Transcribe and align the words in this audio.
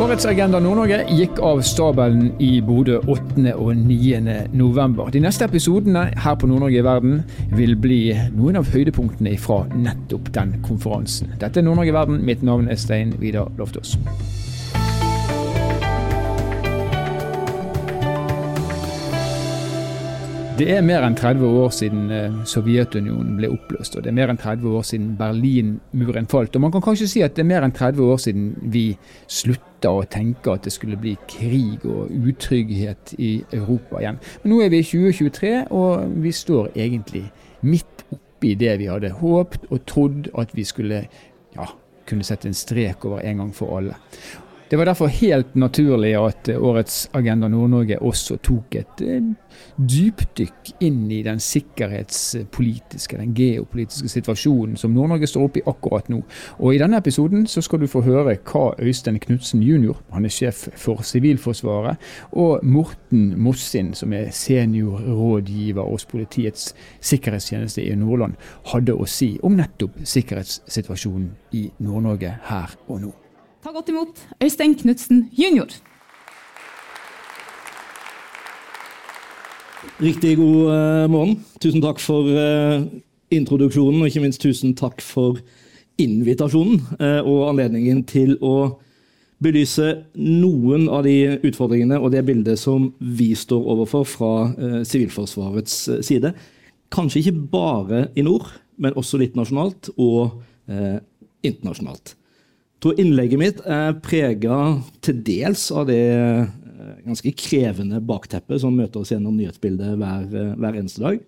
Årets 0.00 0.24
Agenda 0.24 0.56
Nord-Norge 0.64 1.02
gikk 1.12 1.42
av 1.44 1.58
stabelen 1.66 2.30
i 2.40 2.54
Bodø 2.64 3.02
8. 3.04 3.50
og 3.52 3.74
9. 3.76 4.22
november. 4.56 5.10
De 5.12 5.20
neste 5.20 5.44
episodene 5.44 6.06
her 6.24 6.38
på 6.40 6.48
Nord-Norge 6.48 6.80
i 6.80 6.86
verden 6.86 7.18
vil 7.52 7.76
bli 7.76 8.00
noen 8.32 8.56
av 8.62 8.72
høydepunktene 8.72 9.36
fra 9.36 9.66
nettopp 9.76 10.32
den 10.32 10.56
konferansen. 10.64 11.34
Dette 11.36 11.60
er 11.60 11.68
Nord-Norge 11.68 11.92
i 11.92 11.98
verden. 11.98 12.22
Mitt 12.24 12.40
navn 12.40 12.72
er 12.72 12.80
Stein 12.80 13.12
Vidar 13.20 13.52
Loftaas. 13.60 13.98
Det 20.60 20.66
er 20.68 20.82
mer 20.84 21.00
enn 21.06 21.14
30 21.16 21.54
år 21.56 21.70
siden 21.72 22.10
eh, 22.12 22.34
Sovjetunionen 22.44 23.38
ble 23.38 23.48
oppløst, 23.48 23.94
og 23.96 24.02
det 24.04 24.10
er 24.10 24.16
mer 24.18 24.28
enn 24.28 24.36
30 24.36 24.74
år 24.76 24.82
siden 24.84 25.06
Berlinmuren 25.16 26.26
falt. 26.28 26.52
Og 26.52 26.60
man 26.60 26.74
kan 26.74 26.82
kanskje 26.84 27.08
si 27.08 27.22
at 27.24 27.32
det 27.32 27.46
er 27.46 27.48
mer 27.48 27.64
enn 27.64 27.72
30 27.72 28.02
år 28.04 28.20
siden 28.20 28.50
vi 28.74 28.82
slutta 29.24 29.88
å 29.88 30.02
tenke 30.12 30.52
at 30.52 30.68
det 30.68 30.74
skulle 30.74 30.98
bli 31.00 31.14
krig 31.32 31.86
og 31.88 32.12
utrygghet 32.12 33.14
i 33.16 33.30
Europa 33.56 34.02
igjen. 34.02 34.20
Men 34.42 34.52
nå 34.52 34.60
er 34.60 34.74
vi 34.74 34.82
i 34.82 34.88
2023, 34.90 35.54
og 35.80 36.12
vi 36.26 36.34
står 36.42 36.68
egentlig 36.74 37.24
midt 37.64 38.04
oppi 38.12 38.52
det 38.60 38.76
vi 38.82 38.92
hadde 38.92 39.14
håpet 39.16 39.64
og 39.70 39.82
trodd 39.88 40.28
at 40.44 40.52
vi 40.52 40.68
skulle 40.68 41.06
ja, 41.56 41.72
kunne 42.04 42.28
sette 42.28 42.52
en 42.52 42.60
strek 42.66 43.08
over 43.08 43.24
en 43.24 43.46
gang 43.46 43.56
for 43.56 43.80
alle. 43.80 43.96
Det 44.70 44.76
var 44.76 44.86
derfor 44.86 45.06
helt 45.06 45.54
naturlig 45.54 46.12
at 46.14 46.48
årets 46.54 47.08
Agenda 47.12 47.48
Nord-Norge 47.50 47.96
også 48.06 48.36
tok 48.38 48.76
et 48.78 49.00
eh, 49.02 49.24
dypdykk 49.82 50.68
inn 50.86 51.08
i 51.10 51.24
den 51.26 51.40
sikkerhetspolitiske, 51.42 53.16
den 53.18 53.32
geopolitiske 53.34 54.06
situasjonen 54.12 54.76
som 54.78 54.92
Nord-Norge 54.94 55.26
står 55.26 55.48
oppe 55.48 55.58
i 55.58 55.64
akkurat 55.66 56.06
nå. 56.12 56.20
Og 56.60 56.76
I 56.76 56.78
denne 56.78 57.00
episoden 57.02 57.48
så 57.50 57.64
skal 57.66 57.82
du 57.82 57.88
få 57.90 58.04
høre 58.06 58.36
hva 58.36 58.62
Øystein 58.78 59.18
Knutsen 59.18 59.64
jr., 59.66 59.96
han 60.14 60.28
er 60.28 60.34
sjef 60.36 60.68
for 60.78 61.02
Sivilforsvaret, 61.02 61.98
og 62.30 62.62
Morten 62.62 63.32
Mossin, 63.42 63.90
som 63.98 64.14
er 64.14 64.30
seniorrådgiver 64.30 65.88
hos 65.88 66.06
Politiets 66.06 66.76
sikkerhetstjeneste 67.10 67.82
i 67.82 67.98
Nordland, 67.98 68.38
hadde 68.70 68.94
å 68.94 69.10
si 69.10 69.32
om 69.42 69.58
nettopp 69.58 69.98
sikkerhetssituasjonen 70.04 71.32
i 71.58 71.64
Nord-Norge 71.82 72.36
her 72.52 72.78
og 72.86 73.02
nå. 73.08 73.12
Ta 73.60 73.72
godt 73.72 73.88
imot 73.92 74.20
Øystein 74.40 74.74
Knutsen 74.74 75.28
jr. 75.36 75.68
Riktig 80.00 80.36
god 80.36 80.56
uh, 81.04 81.10
morgen. 81.10 81.44
Tusen 81.60 81.82
takk 81.84 81.98
for 82.00 82.24
uh, 82.24 82.86
introduksjonen, 83.30 84.00
og 84.00 84.08
ikke 84.08 84.22
minst 84.24 84.40
tusen 84.40 84.72
takk 84.76 85.04
for 85.04 85.42
invitasjonen 86.00 86.80
uh, 87.02 87.20
og 87.20 87.50
anledningen 87.50 88.00
til 88.08 88.38
å 88.40 88.80
belyse 89.44 89.90
noen 90.16 90.86
av 90.88 91.04
de 91.04 91.36
utfordringene 91.44 91.98
og 92.00 92.14
det 92.14 92.24
bildet 92.28 92.56
som 92.60 92.88
vi 93.00 93.34
står 93.36 93.68
overfor 93.74 94.06
fra 94.08 94.32
Sivilforsvarets 94.84 95.76
side. 96.04 96.32
Kanskje 96.92 97.22
ikke 97.22 97.48
bare 97.52 98.06
i 98.16 98.24
nord, 98.24 98.48
men 98.80 98.96
også 99.00 99.20
litt 99.20 99.36
nasjonalt 99.40 99.88
og 99.96 100.42
internasjonalt 101.40 102.16
tror 102.80 103.00
innlegget 103.00 103.40
mitt 103.40 103.60
er 103.68 103.98
prega 104.04 104.56
til 105.04 105.20
dels 105.24 105.66
av 105.74 105.88
det 105.90 106.00
eh, 106.14 107.02
ganske 107.04 107.32
krevende 107.36 108.00
bakteppet 108.04 108.62
som 108.62 108.76
møter 108.76 109.02
oss 109.02 109.12
gjennom 109.12 109.36
nyhetsbildet 109.36 109.98
hver, 110.00 110.24
eh, 110.28 110.54
hver, 110.56 110.78
eneste 110.80 111.04
dag. 111.04 111.20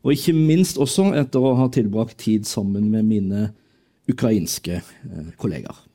Og 0.00 0.14
ikke 0.14 0.34
minst 0.34 0.80
også 0.80 1.10
etter 1.20 1.44
å 1.44 1.54
ha 1.58 1.68
tilbrakt 1.72 2.18
tid 2.24 2.48
sammen 2.48 2.88
med 2.90 3.06
mine 3.06 3.46
ukrainske 4.10 4.80
eh, 4.80 5.30
kollegaer. 5.40 5.86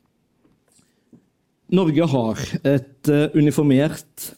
Norge 1.76 2.04
har 2.06 2.42
et 2.62 3.08
uniformert 3.34 4.28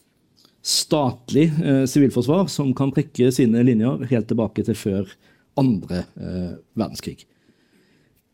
statlig 0.65 1.43
sivilforsvar 1.85 2.47
som 2.49 2.71
kan 2.73 2.89
trekke 2.89 3.29
sine 3.29 3.61
linjer 3.61 4.01
helt 4.09 4.25
tilbake 4.31 4.63
til 4.65 4.73
før 4.73 5.11
andre 5.61 6.01
verdenskrig. 6.73 7.27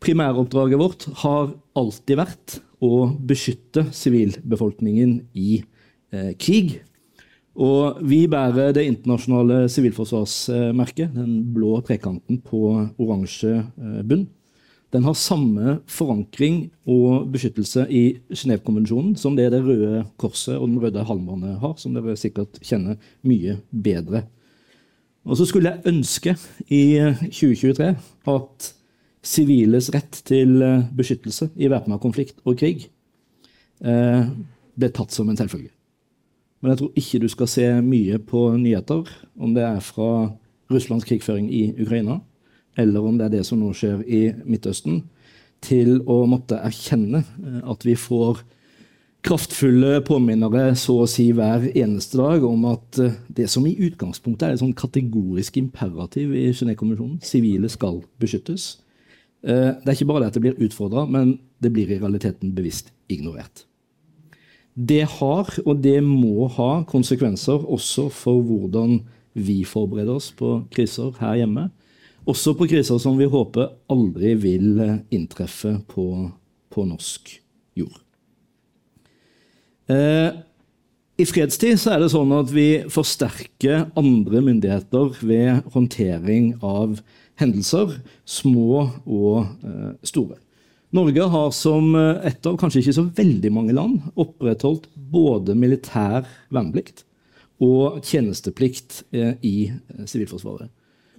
Primæroppdraget 0.06 0.78
vårt 0.78 1.04
har 1.24 1.48
alltid 1.74 2.18
vært 2.20 2.60
å 2.78 3.08
beskytte 3.26 3.88
sivilbefolkningen 3.90 5.16
i 5.34 5.56
eh, 6.14 6.28
krig. 6.38 6.76
Og 7.58 7.98
vi 8.06 8.20
bærer 8.30 8.70
det 8.76 8.84
internasjonale 8.86 9.64
sivilforsvarsmerket, 9.72 11.10
den 11.16 11.40
blå 11.56 11.80
trekanten 11.88 12.38
på 12.38 12.68
oransje 13.02 13.56
eh, 13.56 13.98
bunn. 14.06 14.28
Den 14.94 15.08
har 15.08 15.18
samme 15.18 15.80
forankring 15.90 16.68
og 16.86 17.26
beskyttelse 17.34 17.88
i 17.90 18.04
Genévekonvensjonen 18.30 19.18
som 19.18 19.34
det 19.34 19.50
det 19.56 19.64
Røde 19.66 20.04
Korset 20.22 20.54
og 20.54 20.70
Den 20.70 20.78
røde 20.86 21.02
halvmåne 21.08 21.58
har, 21.64 21.74
som 21.82 21.98
dere 21.98 22.14
sikkert 22.14 22.62
kjenner 22.62 22.94
mye 23.26 23.58
bedre. 23.74 24.22
Og 25.26 25.34
så 25.40 25.50
skulle 25.50 25.74
jeg 25.74 25.90
ønske 25.90 26.38
i 26.70 26.84
2023 27.26 27.90
at 28.30 28.72
siviles 29.26 29.90
rett 29.94 30.20
til 30.26 30.60
eh, 30.62 30.84
beskyttelse 30.96 31.50
i 31.58 31.70
væpna 31.70 31.98
konflikt 32.02 32.38
og 32.46 32.58
krig 32.60 32.86
eh, 33.84 34.28
ble 34.76 34.92
tatt 34.94 35.14
som 35.14 35.28
en 35.30 35.38
selvfølge. 35.38 35.72
Men 36.62 36.72
jeg 36.72 36.80
tror 36.80 37.00
ikke 37.02 37.22
du 37.22 37.28
skal 37.30 37.50
se 37.50 37.66
mye 37.84 38.20
på 38.22 38.48
nyheter, 38.56 39.10
om 39.38 39.52
det 39.54 39.66
er 39.66 39.82
fra 39.84 40.30
Russlands 40.72 41.06
krigføring 41.06 41.50
i 41.52 41.68
Ukraina, 41.82 42.20
eller 42.76 43.04
om 43.04 43.18
det 43.18 43.26
er 43.26 43.36
det 43.38 43.44
som 43.48 43.60
nå 43.60 43.72
skjer 43.76 44.02
i 44.06 44.22
Midtøsten, 44.44 45.04
til 45.64 46.00
å 46.10 46.22
måtte 46.28 46.60
erkjenne 46.62 47.24
eh, 47.24 47.62
at 47.66 47.86
vi 47.86 47.96
får 47.98 48.44
kraftfulle 49.26 50.04
påminnere 50.06 50.68
så 50.78 51.00
å 51.02 51.06
si 51.10 51.32
hver 51.34 51.64
eneste 51.72 52.20
dag 52.20 52.44
om 52.46 52.60
at 52.70 53.00
det 53.26 53.48
som 53.50 53.64
i 53.66 53.72
utgangspunktet 53.88 54.44
er 54.46 54.54
et 54.54 54.60
sånn 54.60 54.76
kategorisk 54.76 55.56
imperativ 55.58 56.30
i 56.30 56.44
Genévekonvensjonen, 56.54 57.16
sivile 57.26 57.66
skal 57.72 58.04
beskyttes, 58.22 58.76
Eh, 58.76 58.85
det 59.42 59.84
er 59.84 59.94
ikke 59.94 60.08
bare 60.08 60.24
det 60.24 60.28
at 60.32 60.36
det 60.38 60.42
blir 60.42 60.62
utfordra, 60.66 61.04
men 61.06 61.36
det 61.62 61.70
blir 61.74 61.90
i 61.90 61.98
realiteten 62.00 62.54
bevisst 62.56 62.88
ignorert. 63.12 63.66
Det 64.76 65.04
har, 65.08 65.48
og 65.64 65.78
det 65.80 66.02
må 66.04 66.48
ha, 66.52 66.82
konsekvenser 66.88 67.62
også 67.64 68.10
for 68.12 68.42
hvordan 68.44 68.98
vi 69.36 69.62
forbereder 69.68 70.18
oss 70.18 70.30
på 70.36 70.58
kriser 70.72 71.14
her 71.20 71.38
hjemme. 71.40 71.68
Også 72.28 72.56
på 72.58 72.68
kriser 72.68 72.98
som 73.00 73.16
vi 73.16 73.28
håper 73.30 73.70
aldri 73.92 74.34
vil 74.40 74.80
eh, 74.82 74.98
inntreffe 75.14 75.78
på, 75.88 76.06
på 76.72 76.84
norsk 76.88 77.30
jord. 77.78 78.00
Eh, 79.92 80.32
I 81.16 81.26
fredstid 81.28 81.80
er 81.88 82.02
det 82.02 82.10
sånn 82.12 82.34
at 82.36 82.50
vi 82.52 82.68
forsterker 82.92 83.86
andre 83.96 84.42
myndigheter 84.44 85.14
ved 85.22 85.70
håndtering 85.76 86.56
av 86.60 86.98
hendelser, 87.40 87.98
små 88.24 88.86
og 89.04 89.46
eh, 89.64 89.92
store. 90.06 90.38
Norge 90.96 91.26
har 91.28 91.50
som 91.52 91.90
ett 91.96 92.24
et 92.38 92.46
av 92.46 92.56
kanskje 92.56 92.80
ikke 92.80 92.94
så 92.94 93.04
veldig 93.16 93.50
mange 93.52 93.74
land 93.74 94.00
opprettholdt 94.14 94.86
både 94.94 95.56
militær 95.58 96.24
verneplikt 96.54 97.02
og 97.62 98.00
tjenesteplikt 98.04 99.02
eh, 99.16 99.34
i 99.42 99.70
Sivilforsvaret. 100.06 100.70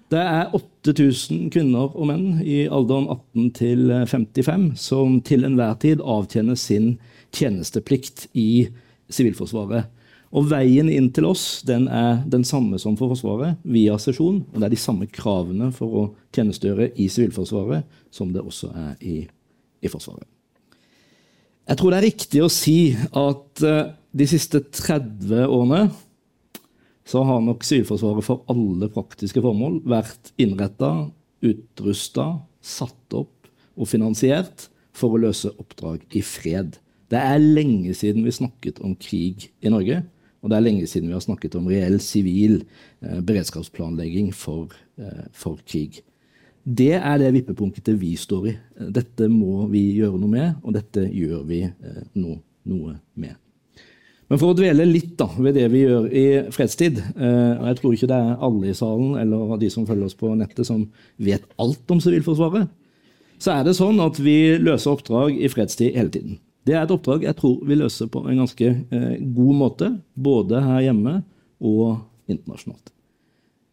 Det 0.08 0.22
er 0.24 0.54
8000 0.56 1.50
kvinner 1.52 1.92
og 1.92 2.08
menn 2.08 2.40
i 2.40 2.62
alderen 2.72 3.10
18 3.12 3.50
til 3.58 3.90
55 4.08 4.70
som 4.80 5.18
til 5.20 5.44
enhver 5.44 5.76
tid 5.82 6.00
avtjener 6.00 6.56
sin 6.56 6.94
tjenesteplikt 7.36 8.30
i 8.34 8.70
Sivilforsvaret. 9.12 9.90
Og 10.36 10.50
veien 10.52 10.90
inn 10.92 11.10
til 11.16 11.28
oss 11.30 11.62
den 11.68 11.88
er 11.88 12.24
den 12.28 12.44
samme 12.48 12.80
som 12.82 12.98
for 13.00 13.14
Forsvaret, 13.14 13.60
via 13.64 13.96
sesjon. 14.02 14.42
Og 14.52 14.58
det 14.60 14.68
er 14.68 14.74
de 14.76 14.82
samme 14.82 15.08
kravene 15.08 15.70
for 15.76 16.02
å 16.02 16.08
tjenestegjøre 16.36 16.92
i 17.00 17.08
Sivilforsvaret 17.12 17.88
som 18.14 18.34
det 18.36 18.44
også 18.44 18.72
er 18.76 19.06
i, 19.08 19.22
i 19.80 19.92
Forsvaret. 19.92 20.28
Jeg 21.68 21.80
tror 21.80 21.92
det 21.92 22.00
er 22.00 22.08
riktig 22.08 22.44
å 22.44 22.52
si 22.52 22.80
at 22.96 23.64
uh, 23.64 23.90
de 24.16 24.28
siste 24.30 24.62
30 24.72 25.48
årene 25.52 25.88
så 27.08 27.24
har 27.28 27.44
nok 27.44 27.64
Sivilforsvaret 27.64 28.26
for 28.28 28.44
alle 28.52 28.90
praktiske 28.92 29.44
formål 29.44 29.82
vært 29.88 30.34
innretta, 30.40 31.08
utrusta, 31.44 32.34
satt 32.64 33.16
opp 33.16 33.48
og 33.78 33.88
finansiert 33.88 34.68
for 34.98 35.14
å 35.14 35.22
løse 35.22 35.52
oppdrag 35.62 36.04
i 36.18 36.24
fred. 36.26 36.80
Det 37.08 37.20
er 37.20 37.40
lenge 37.40 37.94
siden 37.96 38.26
vi 38.26 38.36
snakket 38.36 38.82
om 38.84 38.96
krig 39.00 39.50
i 39.64 39.72
Norge. 39.72 40.02
Og 40.48 40.52
det 40.54 40.62
er 40.62 40.64
lenge 40.64 40.88
siden 40.88 41.10
vi 41.12 41.16
har 41.18 41.20
snakket 41.20 41.58
om 41.60 41.66
reell 41.68 41.98
sivil 42.00 42.62
eh, 43.04 43.18
beredskapsplanlegging 43.20 44.30
for, 44.32 44.72
eh, 44.96 45.26
for, 45.36 45.60
krig. 45.68 46.00
Det 46.64 46.94
er 46.96 47.18
det 47.20 47.34
vippepunktet 47.36 48.00
vi 48.00 48.14
står 48.16 48.48
i. 48.48 48.54
Dette 48.96 49.28
må 49.28 49.66
vi 49.68 49.82
gjøre 49.98 50.16
noe 50.22 50.32
med, 50.32 50.62
og 50.64 50.78
dette 50.78 51.04
gjør 51.04 51.44
vi 51.50 51.66
eh, 51.68 52.00
no, 52.16 52.38
noe 52.72 52.96
med. 53.20 53.36
Men 54.32 54.40
for 54.40 54.54
å 54.54 54.56
dvele 54.56 54.88
litt 54.88 55.18
da, 55.20 55.28
ved 55.36 55.60
det 55.60 55.68
vi 55.76 55.84
gjør 55.84 56.08
i 56.16 56.26
fredstid 56.56 57.04
eh, 57.04 57.54
og 57.60 57.68
Jeg 57.68 57.80
tror 57.82 58.00
ikke 58.00 58.12
det 58.14 58.24
er 58.24 58.42
alle 58.48 58.72
i 58.72 58.80
salen 58.80 59.20
eller 59.20 59.60
de 59.60 59.72
som 59.74 59.88
følger 59.88 60.08
oss 60.08 60.16
på 60.20 60.32
nettet, 60.32 60.64
som 60.68 60.88
vet 61.20 61.44
alt 61.60 61.92
om 61.92 62.00
Sivilforsvaret. 62.04 62.72
Så 63.36 63.52
er 63.52 63.68
det 63.68 63.76
sånn 63.76 64.00
at 64.00 64.24
vi 64.24 64.56
løser 64.64 64.96
oppdrag 64.96 65.36
i 65.36 65.52
fredstid 65.52 66.00
hele 66.00 66.16
tiden. 66.16 66.40
Det 66.68 66.76
er 66.76 66.84
et 66.84 66.92
oppdrag 66.92 67.24
jeg 67.24 67.38
tror 67.40 67.64
vi 67.64 67.80
løser 67.80 68.10
på 68.12 68.26
en 68.28 68.44
ganske 68.44 68.68
eh, 68.68 69.16
god 69.38 69.58
måte, 69.62 69.92
både 70.14 70.62
her 70.66 70.84
hjemme 70.90 71.22
og 71.64 72.02
internasjonalt. 72.28 72.92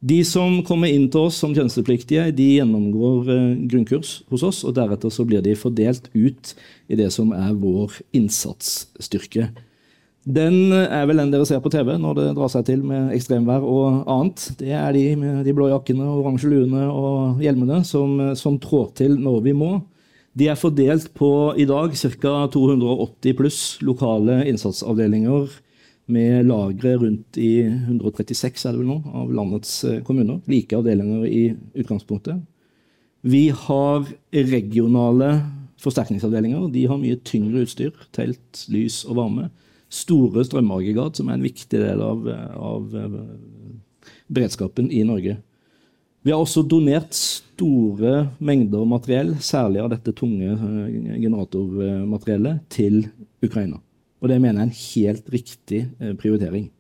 De 0.05 0.19
som 0.29 0.59
kommer 0.69 0.93
inn 0.93 1.07
til 1.09 1.31
oss 1.31 1.39
som 1.41 1.55
tjenestepliktige, 1.57 2.29
de 2.37 2.49
gjennomgår 2.59 3.31
eh, 3.33 3.53
grunnkurs 3.73 4.19
hos 4.31 4.45
oss, 4.47 4.63
og 4.69 4.77
deretter 4.77 5.11
så 5.11 5.25
blir 5.27 5.43
de 5.43 5.57
fordelt 5.59 6.11
ut 6.13 6.53
i 6.93 6.99
det 7.01 7.09
som 7.15 7.33
er 7.35 7.55
vår 7.57 7.99
innsatsstyrke. 8.15 9.49
Den 10.25 10.73
er 10.73 11.03
vel 11.09 11.21
den 11.21 11.33
dere 11.33 11.45
ser 11.49 11.61
på 11.61 11.73
TV 11.73 11.99
når 12.01 12.15
det 12.17 12.29
drar 12.37 12.53
seg 12.53 12.63
til 12.69 12.85
med 12.87 13.11
ekstremvær 13.13 13.65
og 13.69 14.07
annet. 14.09 14.47
Det 14.61 14.71
er 14.73 14.95
de 14.97 15.03
med 15.21 15.43
de 15.45 15.53
blå 15.57 15.69
jakkene, 15.69 16.07
oransje 16.15 16.49
luene 16.49 16.87
og 16.89 17.43
hjelmene 17.45 17.83
som, 17.85 18.15
som 18.39 18.57
trår 18.61 18.95
til 19.03 19.19
når 19.21 19.43
vi 19.45 19.57
må. 19.57 19.73
De 20.35 20.49
er 20.51 20.59
fordelt 20.59 21.13
på 21.15 21.29
i 21.59 21.67
dag 21.69 21.95
ca. 21.95 22.33
280 22.51 23.37
pluss 23.39 23.61
lokale 23.87 24.41
innsatsavdelinger 24.51 25.53
med 26.11 26.49
lagre 26.49 26.97
rundt 27.01 27.39
i 27.41 27.65
136 27.65 28.67
er 28.67 28.75
det 28.75 28.81
vel 28.83 28.91
nå, 28.91 28.99
av 29.15 29.31
landets 29.33 29.77
eh, 29.89 30.01
kommuner. 30.05 30.43
Like 30.51 30.77
avdelinger 30.77 31.25
i 31.29 31.45
utgangspunktet. 31.81 32.43
Vi 33.25 33.47
har 33.49 34.05
regionale 34.35 35.31
forsterkningsavdelinger. 35.81 36.67
De 36.75 36.85
har 36.91 37.01
mye 37.01 37.23
tyngre 37.25 37.65
utstyr. 37.65 37.95
Telt, 38.13 38.67
lys 38.73 39.05
og 39.09 39.17
varme 39.23 39.49
store 39.95 40.45
strømaggregat, 40.45 41.17
som 41.17 41.31
er 41.31 41.39
en 41.39 41.47
viktig 41.47 41.79
del 41.79 42.03
av, 42.05 42.27
av 42.59 42.99
eh, 43.01 43.19
beredskapen 44.35 44.91
i 44.91 45.07
Norge. 45.07 45.39
Vi 46.25 46.33
har 46.33 46.41
også 46.41 46.63
donert 46.65 47.13
store 47.13 48.31
mengder 48.41 48.87
materiell, 48.89 49.35
særlig 49.45 49.83
av 49.83 49.91
dette 49.93 50.15
tunge 50.17 50.55
eh, 50.55 51.19
generatormateriellet, 51.21 52.63
til 52.73 53.03
Ukraina. 53.45 53.77
Og 54.25 54.31
det 54.33 54.39
mener 54.41 54.63
jeg 54.63 54.65
er 54.65 54.71
en 54.71 54.79
helt 54.79 55.29
riktig 55.35 55.83
eh, 56.01 56.17
prioritering 56.17 56.71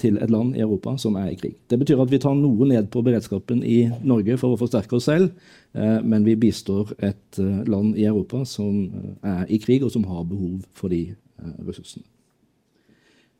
til 0.00 0.14
et 0.16 0.30
land 0.32 0.54
i 0.56 0.62
Europa 0.64 0.94
som 0.96 1.12
er 1.20 1.26
i 1.28 1.34
krig. 1.36 1.58
Det 1.68 1.76
betyr 1.76 1.98
at 2.00 2.08
vi 2.08 2.16
tar 2.24 2.32
noe 2.32 2.64
ned 2.70 2.86
på 2.88 3.02
beredskapen 3.04 3.58
i 3.68 3.82
Norge 4.00 4.38
for 4.40 4.54
å 4.54 4.56
forsterke 4.56 4.96
oss 4.96 5.10
selv, 5.10 5.26
men 5.76 6.24
vi 6.24 6.38
bistår 6.40 6.94
et 7.04 7.40
land 7.68 7.98
i 8.00 8.06
Europa 8.08 8.46
som 8.48 8.78
er 9.20 9.44
i 9.52 9.58
krig, 9.60 9.84
og 9.84 9.92
som 9.92 10.06
har 10.08 10.24
behov 10.30 10.62
for 10.72 10.88
de 10.88 11.02
ressursene. 11.68 12.06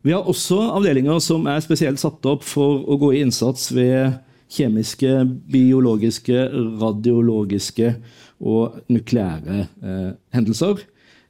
Vi 0.05 0.13
har 0.13 0.29
også 0.29 0.61
avdelinger 0.77 1.17
som 1.25 1.49
er 1.49 1.65
spesielt 1.65 2.05
satt 2.05 2.29
opp 2.29 2.45
for 2.45 2.85
å 2.85 3.01
gå 3.01 3.15
i 3.15 3.25
innsats 3.25 3.71
ved 3.73 4.13
kjemiske, 4.53 5.11
biologiske, 5.53 6.45
radiologiske 6.81 7.95
og 8.43 8.83
nukleære 8.93 9.63
eh, 9.63 10.11
hendelser, 10.35 10.83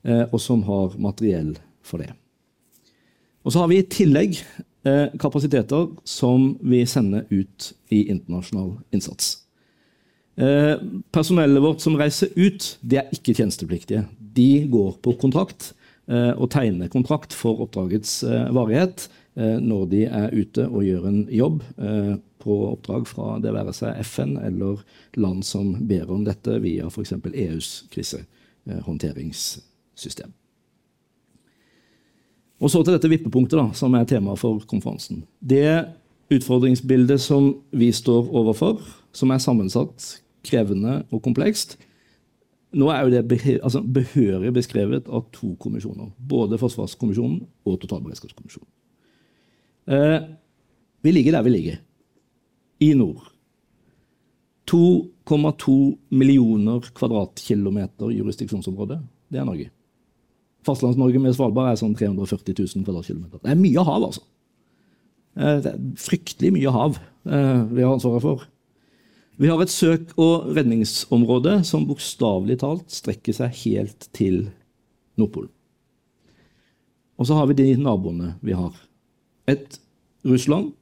eh, 0.04 0.24
og 0.28 0.40
som 0.42 0.64
har 0.66 0.96
materiell 0.98 1.54
for 1.84 2.02
det. 2.02 2.10
Og 3.42 3.52
så 3.52 3.62
har 3.62 3.70
vi 3.70 3.80
i 3.82 3.86
tillegg 3.90 4.38
eh, 4.38 5.12
kapasiteter 5.20 5.90
som 6.08 6.52
vi 6.62 6.84
sender 6.86 7.26
ut 7.30 7.72
i 7.90 8.04
internasjonal 8.12 8.74
innsats. 8.94 9.36
Eh, 10.38 10.74
personellet 11.12 11.62
vårt 11.62 11.84
som 11.84 11.98
reiser 12.00 12.32
ut, 12.36 12.74
det 12.80 13.02
er 13.02 13.14
ikke 13.14 13.36
tjenestepliktige. 13.36 14.06
De 14.18 14.66
går 14.72 14.98
på 15.04 15.16
kontrakt 15.20 15.72
Eh, 16.10 16.32
og 16.34 16.50
tegner 16.50 16.90
kontrakt 16.90 17.30
for 17.30 17.60
oppdragets 17.62 18.24
eh, 18.26 18.48
varighet 18.50 19.04
når 19.34 19.86
de 19.88 20.04
er 20.04 20.28
ute 20.36 20.68
og 20.68 20.84
gjør 20.84 21.06
en 21.08 21.28
jobb 21.32 21.62
på 22.42 22.56
oppdrag 22.68 23.06
fra 23.08 23.38
det 23.40 23.52
være 23.54 23.72
seg 23.76 24.00
FN 24.04 24.36
eller 24.42 24.82
land 25.16 25.44
som 25.46 25.86
ber 25.88 26.10
om 26.12 26.24
dette 26.26 26.58
via 26.60 26.86
f.eks. 26.90 27.12
EUs 27.32 27.84
krisehåndteringssystem. 27.94 30.32
Og 32.62 32.70
Så 32.70 32.82
til 32.82 32.94
dette 32.94 33.10
vippepunktet, 33.10 33.58
da, 33.58 33.72
som 33.74 33.94
er 33.98 34.06
tema 34.06 34.36
for 34.38 34.62
konferansen. 34.70 35.24
Det 35.40 35.88
utfordringsbildet 36.30 37.20
som 37.20 37.56
vi 37.74 37.90
står 37.92 38.28
overfor, 38.30 38.78
som 39.12 39.32
er 39.34 39.42
sammensatt, 39.42 40.22
krevende 40.46 41.02
og 41.10 41.22
komplekst, 41.22 41.76
nå 42.72 42.88
er 42.88 43.02
jo 43.02 43.10
det 43.12 43.58
altså, 43.62 43.82
behørig 43.82 44.54
beskrevet 44.54 45.08
av 45.08 45.26
to 45.34 45.56
kommisjoner. 45.60 46.08
Både 46.16 46.58
Forsvarskommisjonen 46.58 47.42
og 47.66 47.80
Totalberedskapskommisjonen. 47.82 48.68
Eh, 49.86 50.18
vi 51.02 51.12
ligger 51.12 51.36
der 51.36 51.42
vi 51.46 51.50
ligger. 51.50 51.78
I 52.80 52.92
nord. 52.94 53.28
2,2 54.70 55.98
millioner 56.14 56.80
kvadratkilometer 56.94 58.12
jurisdiksjonsområde. 58.14 59.00
Det 59.28 59.40
er 59.40 59.46
Norge. 59.48 59.70
Fastlands-Norge 60.66 61.18
med 61.18 61.34
Svalbard 61.34 61.72
er 61.72 61.80
sånn 61.80 61.96
340 61.98 62.54
000 62.54 62.86
kvadratkilometer. 62.86 63.42
Det 63.42 63.50
er 63.50 63.58
mye 63.58 63.84
hav, 63.86 64.06
altså. 64.06 64.22
Eh, 65.36 65.58
det 65.64 65.72
er 65.72 65.84
fryktelig 65.98 66.52
mye 66.54 66.72
hav 66.74 66.98
eh, 67.26 67.62
vi 67.72 67.82
har 67.82 67.96
ansvaret 67.96 68.24
for. 68.24 68.46
Vi 69.40 69.48
har 69.48 69.58
et 69.64 69.72
søk- 69.72 70.12
og 70.20 70.52
redningsområde 70.54 71.62
som 71.66 71.86
bokstavelig 71.88 72.60
talt 72.62 72.92
strekker 72.92 73.34
seg 73.34 73.56
helt 73.64 74.06
til 74.14 74.44
Nordpolen. 75.18 75.50
Og 77.18 77.26
så 77.28 77.36
har 77.38 77.48
vi 77.50 77.58
de 77.58 77.68
naboene 77.80 78.36
vi 78.44 78.54
har. 78.56 78.76
Et 79.52 79.80
Russland 80.28 80.72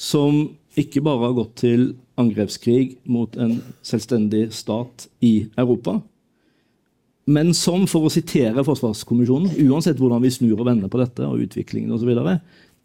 som 0.00 0.46
ikke 0.80 1.02
bare 1.04 1.28
har 1.28 1.36
gått 1.36 1.56
til 1.60 1.90
angrepskrig 2.20 3.00
mot 3.10 3.34
en 3.40 3.58
selvstendig 3.84 4.46
stat 4.54 5.08
i 5.24 5.50
Europa, 5.58 5.98
men 7.30 7.52
som, 7.54 7.84
for 7.90 8.06
å 8.06 8.12
sitere 8.12 8.64
Forsvarskommisjonen, 8.66 9.52
uansett 9.68 10.00
hvordan 10.00 10.22
vi 10.24 10.32
snur 10.34 10.56
og 10.56 10.66
vender 10.70 10.90
på 10.90 11.00
dette, 11.02 11.26
og 11.26 11.44
utviklingen 11.44 11.92
videre, 12.02 12.38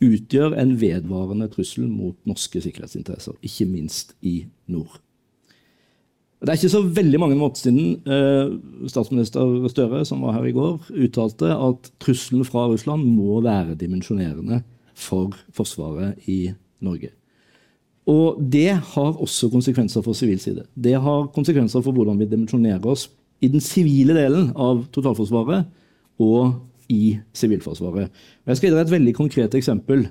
utgjør 0.04 0.58
en 0.60 0.76
vedvarende 0.80 1.48
trussel 1.54 1.88
mot 1.88 2.18
norske 2.28 2.62
sikkerhetsinteresser, 2.62 3.38
ikke 3.48 3.68
minst 3.70 4.14
i 4.22 4.42
nord. 4.72 5.00
Det 6.42 6.52
er 6.52 6.60
ikke 6.60 6.74
så 6.74 6.82
veldig 6.98 7.20
mange 7.22 7.38
måneder 7.40 7.62
siden 7.62 8.10
eh, 8.12 8.88
statsminister 8.92 9.68
Støre, 9.72 10.04
som 10.06 10.22
var 10.26 10.36
her 10.36 10.50
i 10.50 10.54
går, 10.56 10.90
uttalte 11.08 11.52
at 11.56 11.92
trusselen 12.04 12.46
fra 12.46 12.68
Russland 12.70 13.06
må 13.08 13.40
være 13.46 13.78
dimensjonerende 13.80 14.62
for 14.96 15.36
Forsvaret 15.56 16.28
i 16.30 16.52
Norge. 16.84 17.14
Og 18.06 18.38
det 18.52 18.76
har 18.76 19.18
også 19.18 19.50
konsekvenser 19.50 20.04
for 20.06 20.14
sivil 20.14 20.40
side. 20.40 20.68
Det 20.76 20.94
har 21.02 21.32
konsekvenser 21.34 21.82
for 21.82 21.96
hvordan 21.96 22.20
vi 22.20 22.30
dimensjonerer 22.30 22.86
oss 22.86 23.08
i 23.42 23.50
den 23.52 23.64
sivile 23.64 24.14
delen 24.16 24.52
av 24.54 24.86
totalforsvaret 24.94 25.66
og 26.22 26.60
i 26.92 27.18
Sivilforsvaret. 27.34 28.12
Jeg 28.46 28.58
skal 28.58 28.70
gi 28.70 28.76
dere 28.76 28.86
et 28.86 28.94
veldig 28.94 29.14
konkret 29.18 29.56
eksempel. 29.58 30.06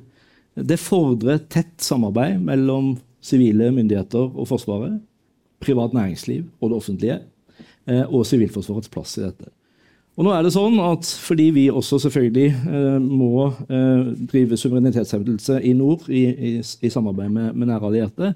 Det 0.54 0.80
fordrer 0.82 1.44
tett 1.50 1.76
samarbeid 1.82 2.42
mellom 2.42 2.96
sivile 3.24 3.70
myndigheter 3.74 4.26
og 4.26 4.48
Forsvaret, 4.50 4.98
privat 5.64 5.94
næringsliv 5.96 6.46
og 6.60 6.70
det 6.70 6.78
offentlige, 6.78 7.18
eh, 7.88 8.04
og 8.06 8.26
Sivilforsvarets 8.28 8.90
plass 8.92 9.18
i 9.18 9.26
dette. 9.26 9.50
Og 10.14 10.22
nå 10.22 10.30
er 10.30 10.44
det 10.46 10.52
sånn 10.54 10.76
at 10.78 11.08
Fordi 11.26 11.48
vi 11.50 11.64
også 11.74 11.98
selvfølgelig 12.04 12.50
eh, 12.54 12.98
må 13.02 13.48
eh, 13.66 14.12
drive 14.30 14.58
suverenitetshevdelse 14.60 15.58
i 15.66 15.72
nord 15.74 16.06
i, 16.08 16.24
i, 16.30 16.52
i 16.62 16.90
samarbeid 16.90 17.32
med, 17.34 17.54
med 17.54 17.72
nære 17.72 17.90
allierte, 17.90 18.34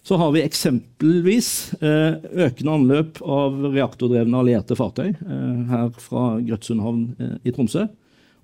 så 0.00 0.16
har 0.16 0.30
vi 0.32 0.40
eksempelvis 0.40 1.74
økende 1.84 2.72
anløp 2.72 3.18
av 3.20 3.66
reaktordrevne 3.74 4.38
allierte 4.40 4.72
fartøy 4.72 5.10
her 5.68 5.90
fra 6.00 6.22
Grøtsund 6.40 6.80
havn 6.80 7.02
i 7.44 7.52
Tromsø. 7.52 7.82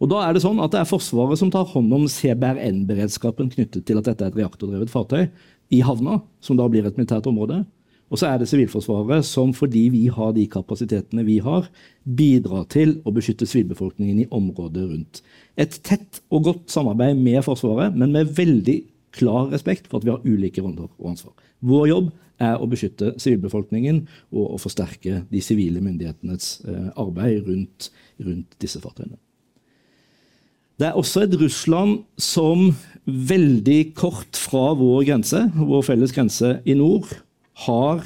Og 0.02 0.10
da 0.10 0.22
er 0.26 0.36
Det 0.36 0.42
sånn 0.44 0.60
at 0.60 0.74
det 0.74 0.82
er 0.82 0.88
Forsvaret 0.88 1.40
som 1.40 1.50
tar 1.52 1.68
hånd 1.70 1.92
om 1.96 2.04
CBRN-beredskapen 2.10 3.48
knyttet 3.54 3.86
til 3.88 4.00
at 4.00 4.10
dette 4.10 4.26
er 4.26 4.32
et 4.32 4.40
reaktordrevet 4.42 4.92
fartøy 4.92 5.30
i 5.72 5.80
havna, 5.82 6.20
som 6.44 6.58
da 6.58 6.68
blir 6.70 6.86
et 6.86 6.98
militært 6.98 7.26
område. 7.26 7.62
Og 8.06 8.20
så 8.20 8.28
er 8.28 8.38
det 8.38 8.46
Sivilforsvaret 8.50 9.26
som, 9.26 9.50
fordi 9.56 9.88
vi 9.90 10.04
har 10.14 10.34
de 10.36 10.44
kapasitetene 10.50 11.24
vi 11.26 11.40
har, 11.42 11.66
bidrar 12.06 12.68
til 12.70 13.00
å 13.02 13.12
beskytte 13.14 13.48
sivilbefolkningen 13.50 14.22
i 14.22 14.28
området 14.34 14.84
rundt. 14.86 15.22
Et 15.58 15.80
tett 15.82 16.20
og 16.30 16.46
godt 16.46 16.70
samarbeid 16.70 17.18
med 17.18 17.42
Forsvaret, 17.46 17.96
men 17.98 18.14
med 18.14 18.30
veldig 18.36 18.78
klar 19.16 19.50
respekt 19.50 19.90
for 19.90 19.98
at 19.98 20.06
vi 20.06 20.14
har 20.14 20.22
ulike 20.26 20.62
roller 20.62 20.86
og 20.86 21.10
ansvar. 21.14 21.34
Vår 21.66 21.90
jobb 21.90 22.14
er 22.42 22.60
å 22.60 22.68
beskytte 22.68 23.14
sivilbefolkningen 23.22 24.02
og 24.36 24.54
å 24.54 24.60
forsterke 24.60 25.22
de 25.30 25.42
sivile 25.42 25.82
myndighetenes 25.82 26.50
eh, 26.68 26.90
arbeid 27.00 27.46
rundt, 27.48 27.90
rundt 28.22 28.58
disse 28.62 28.82
fartøyene. 28.82 29.16
Det 30.76 30.90
er 30.90 30.98
også 31.00 31.22
et 31.24 31.34
Russland 31.40 32.02
som 32.20 32.68
veldig 33.06 33.94
kort 33.96 34.36
fra 34.36 34.74
vår 34.76 35.06
grense, 35.08 35.40
vår 35.56 35.86
felles 35.88 36.12
grense 36.12 36.58
i 36.68 36.76
nord, 36.76 37.08
har 37.64 38.04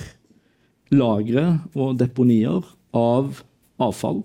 lagre 0.90 1.46
og 1.74 1.96
deponier 1.98 2.66
av 2.96 3.42
avfall 3.80 4.22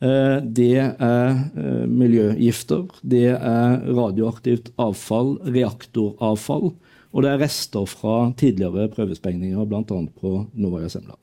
Eh, 0.00 0.38
det 0.40 0.78
er 0.80 1.34
eh, 1.60 1.82
miljøgifter, 1.84 2.86
det 3.04 3.34
er 3.36 3.82
radioaktivt 3.84 4.70
avfall, 4.80 5.34
reaktoravfall, 5.44 6.70
og 7.10 7.24
det 7.24 7.32
er 7.34 7.42
rester 7.42 7.84
fra 7.90 8.30
tidligere 8.40 8.88
prøvesprengninger, 8.94 9.66
bl.a. 9.68 9.82
på 10.22 10.32
Novaja 10.56 10.88
Semla. 10.94 11.18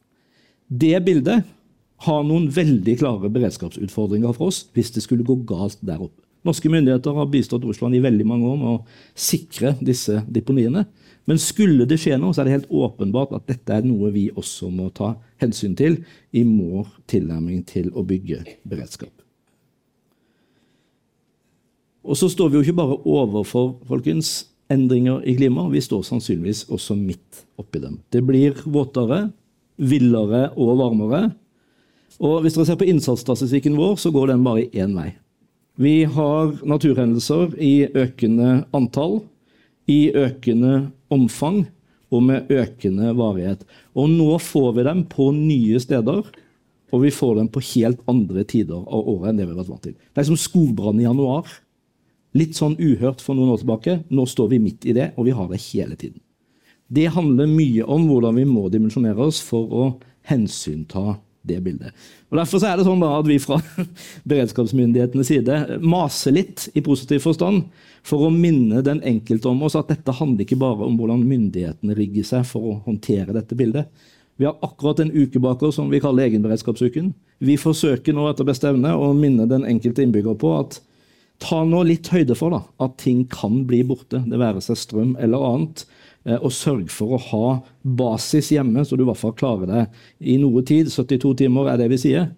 Det 0.69 0.93
bildet 1.07 1.47
har 2.05 2.27
noen 2.27 2.51
veldig 2.53 2.99
klare 2.99 3.31
beredskapsutfordringer 3.33 4.35
for 4.37 4.51
oss 4.51 4.67
hvis 4.75 4.93
det 4.93 5.01
skulle 5.07 5.25
gå 5.25 5.39
galt 5.49 5.79
der 5.81 6.03
oppe. 6.03 6.26
Norske 6.47 6.71
myndigheter 6.71 7.17
har 7.17 7.27
bistått 7.31 7.65
Russland 7.67 7.97
i 7.97 8.03
veldig 8.03 8.25
mange 8.27 8.47
år 8.47 8.57
med 8.61 8.71
å 8.71 9.11
sikre 9.13 9.75
disse 9.83 10.21
deponiene. 10.31 10.85
Men 11.27 11.39
skulle 11.43 11.85
det 11.89 11.99
skje 11.99 12.15
noe, 12.19 12.31
så 12.31 12.41
er 12.41 12.47
det 12.47 12.55
helt 12.55 12.71
åpenbart 12.71 13.33
at 13.35 13.49
dette 13.49 13.75
er 13.75 13.83
noe 13.83 14.13
vi 14.15 14.29
også 14.31 14.69
må 14.71 14.87
ta 14.95 15.17
hensyn 15.43 15.75
til 15.75 15.99
i 16.31 16.45
vår 16.47 16.87
tilnærming 17.11 17.65
til 17.67 17.91
å 17.91 18.05
bygge 18.07 18.45
beredskap. 18.63 19.11
Og 22.07 22.15
så 22.15 22.29
står 22.31 22.53
vi 22.53 22.55
jo 22.55 22.63
ikke 22.63 22.77
bare 22.79 23.01
overfor 23.03 23.73
folkens, 23.89 24.47
endringer 24.71 25.19
i 25.27 25.35
klimaet, 25.35 25.73
vi 25.75 25.83
står 25.83 26.05
sannsynligvis 26.07 26.65
også 26.71 26.95
midt 26.95 27.43
oppi 27.59 27.81
dem. 27.83 27.99
Det 28.11 28.23
blir 28.23 28.55
våtere, 28.63 29.29
villere 29.75 30.49
og 30.55 30.79
varmere. 30.79 31.21
Og 32.23 32.41
hvis 32.43 32.55
dere 32.55 32.71
ser 32.71 32.79
på 32.79 32.87
innsatsstatistikken 32.87 33.75
vår, 33.79 33.95
så 33.99 34.11
går 34.15 34.31
den 34.31 34.43
bare 34.47 34.69
én 34.71 34.95
vei. 34.95 35.11
Vi 35.77 36.07
har 36.09 36.55
naturhendelser 36.65 37.51
i 37.61 37.85
økende 37.93 38.63
antall, 38.73 39.19
i 39.85 40.09
økende 40.09 40.87
omfang 41.13 41.67
og 42.09 42.23
med 42.25 42.49
økende 42.49 43.11
varighet. 43.13 43.61
Og 43.93 44.09
nå 44.09 44.39
får 44.41 44.71
vi 44.73 44.85
dem 44.87 45.03
på 45.11 45.29
nye 45.35 45.77
steder, 45.83 46.25
og 46.89 47.03
vi 47.03 47.11
får 47.13 47.35
dem 47.37 47.51
på 47.53 47.61
helt 47.75 48.01
andre 48.09 48.45
tider 48.49 48.79
av 48.79 49.11
året 49.13 49.29
enn 49.29 49.37
det 49.37 49.45
vi 49.45 49.53
har 49.53 49.59
vært 49.61 49.73
vant 49.75 49.85
til. 49.85 49.93
Det 49.93 50.23
er 50.23 50.29
som 50.31 50.39
skogbrann 50.39 51.01
i 51.01 51.05
januar. 51.05 51.45
Litt 52.37 52.57
sånn 52.57 52.77
uhørt 52.79 53.21
for 53.21 53.37
noen 53.37 53.53
år 53.53 53.61
tilbake. 53.61 53.99
Nå 54.09 54.25
står 54.25 54.49
vi 54.55 54.63
midt 54.63 54.87
i 54.89 54.97
det, 54.97 55.11
og 55.13 55.29
vi 55.29 55.35
har 55.37 55.51
det 55.51 55.61
hele 55.67 55.99
tiden. 55.99 56.23
Det 56.87 57.09
handler 57.13 57.51
mye 57.51 57.85
om 57.85 58.09
hvordan 58.09 58.39
vi 58.39 58.47
må 58.49 58.65
dimensjonere 58.73 59.29
oss 59.29 59.43
for 59.43 59.69
å 59.69 59.87
hensynta 60.25 61.19
det 61.47 61.61
bildet. 61.65 61.95
Og 62.29 62.39
Derfor 62.39 62.63
er 62.67 62.77
det 62.77 62.87
sånn 62.87 63.05
at 63.07 63.29
vi 63.29 63.39
fra 63.41 63.59
beredskapsmyndighetenes 64.29 65.31
side 65.31 65.79
maser 65.83 66.35
litt 66.35 66.67
i 66.75 66.83
positiv 66.85 67.23
forstand 67.25 67.65
for 68.07 68.27
å 68.27 68.33
minne 68.33 68.83
den 68.85 69.01
enkelte 69.07 69.49
om 69.51 69.63
oss 69.67 69.77
at 69.79 69.89
dette 69.91 70.15
handler 70.19 70.45
ikke 70.45 70.59
bare 70.59 70.85
om 70.87 70.99
hvordan 70.99 71.25
myndighetene 71.27 71.97
rigger 71.97 72.27
seg 72.27 72.45
for 72.47 72.71
å 72.71 72.77
håndtere 72.85 73.35
dette 73.35 73.57
bildet. 73.57 73.89
Vi 74.37 74.45
har 74.45 74.57
akkurat 74.61 74.99
en 75.01 75.11
uke 75.11 75.39
bak 75.41 75.63
oss 75.65 75.79
som 75.79 75.89
vi 75.89 75.99
kaller 75.99 76.27
egenberedskapsuken. 76.27 77.09
Vi 77.41 77.55
forsøker 77.57 78.13
nå 78.13 78.27
etter 78.29 78.45
beste 78.45 78.69
evne 78.69 78.93
å 78.93 79.09
minne 79.17 79.47
den 79.49 79.65
enkelte 79.65 80.05
innbygger 80.05 80.37
på 80.37 80.51
at 80.59 80.77
ta 81.41 81.63
nå 81.65 81.81
litt 81.85 82.09
høyde 82.13 82.37
for 82.37 82.53
da, 82.53 82.61
at 82.81 82.97
ting 83.01 83.23
kan 83.29 83.63
bli 83.69 83.83
borte, 83.85 84.21
det 84.25 84.39
være 84.41 84.61
seg 84.63 84.77
strøm 84.79 85.15
eller 85.21 85.41
annet. 85.49 85.83
Eh, 86.27 86.35
og 86.41 86.51
sørg 86.51 86.91
for 86.91 87.15
å 87.15 87.21
ha 87.29 87.45
basis 87.81 88.51
hjemme, 88.51 88.83
så 88.83 88.97
du 88.97 89.05
i 89.05 89.07
hvert 89.07 89.21
fall 89.21 89.35
klarer 89.37 89.71
deg 89.71 90.27
i 90.33 90.37
noe 90.41 90.63
tid. 90.67 90.91
72 90.91 91.33
timer 91.43 91.71
er 91.71 91.81
det 91.81 91.89
vi 91.93 92.01
sier. 92.01 92.29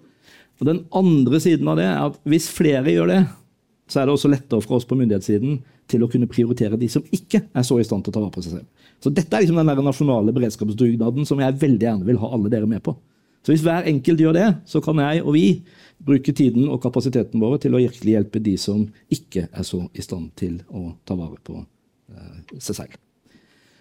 Og 0.59 0.67
Den 0.67 0.83
andre 0.93 1.39
siden 1.41 1.67
av 1.71 1.79
det 1.79 1.87
er 1.87 1.99
at 2.03 2.17
hvis 2.29 2.49
flere 2.51 2.93
gjør 2.93 3.13
det, 3.13 3.19
så 3.89 4.01
er 4.01 4.05
det 4.05 4.13
også 4.13 4.29
lettere 4.29 4.61
for 4.61 4.77
oss 4.77 4.85
på 4.85 4.97
myndighetssiden 4.99 5.61
til 5.89 6.03
å 6.05 6.09
kunne 6.11 6.29
prioritere 6.29 6.77
de 6.77 6.89
som 6.91 7.05
ikke 7.15 7.41
er 7.47 7.65
så 7.65 7.79
i 7.79 7.85
stand 7.87 8.05
til 8.05 8.13
å 8.13 8.17
ta 8.17 8.21
vare 8.21 8.35
på 8.35 8.43
seg 8.45 8.59
selv. 8.59 8.67
Så 9.01 9.09
Dette 9.09 9.33
er 9.33 9.41
liksom 9.41 9.57
den 9.57 9.71
der 9.71 9.81
nasjonale 9.81 10.35
beredskapsdugnaden 10.35 11.25
som 11.25 11.41
jeg 11.41 11.57
veldig 11.57 11.87
gjerne 11.87 12.05
vil 12.05 12.19
ha 12.21 12.29
alle 12.35 12.51
dere 12.53 12.69
med 12.69 12.83
på. 12.85 12.93
Så 13.41 13.55
Hvis 13.55 13.63
hver 13.65 13.87
enkelt 13.89 14.21
gjør 14.21 14.35
det, 14.35 14.47
så 14.69 14.83
kan 14.83 14.99
jeg 14.99 15.23
og 15.23 15.33
vi 15.33 15.45
bruke 16.05 16.35
tiden 16.35 16.67
og 16.69 16.83
kapasiteten 16.83 17.41
våre 17.41 17.57
til 17.57 17.73
å 17.73 17.81
virkelig 17.81 18.19
hjelpe 18.19 18.43
de 18.43 18.57
som 18.59 18.83
ikke 19.09 19.47
er 19.47 19.65
så 19.65 19.85
i 19.95 20.05
stand 20.05 20.35
til 20.37 20.59
å 20.69 20.91
ta 21.07 21.17
vare 21.17 21.39
på 21.41 21.57
eh, 21.63 22.59
seg 22.59 22.83
selv. 22.83 22.99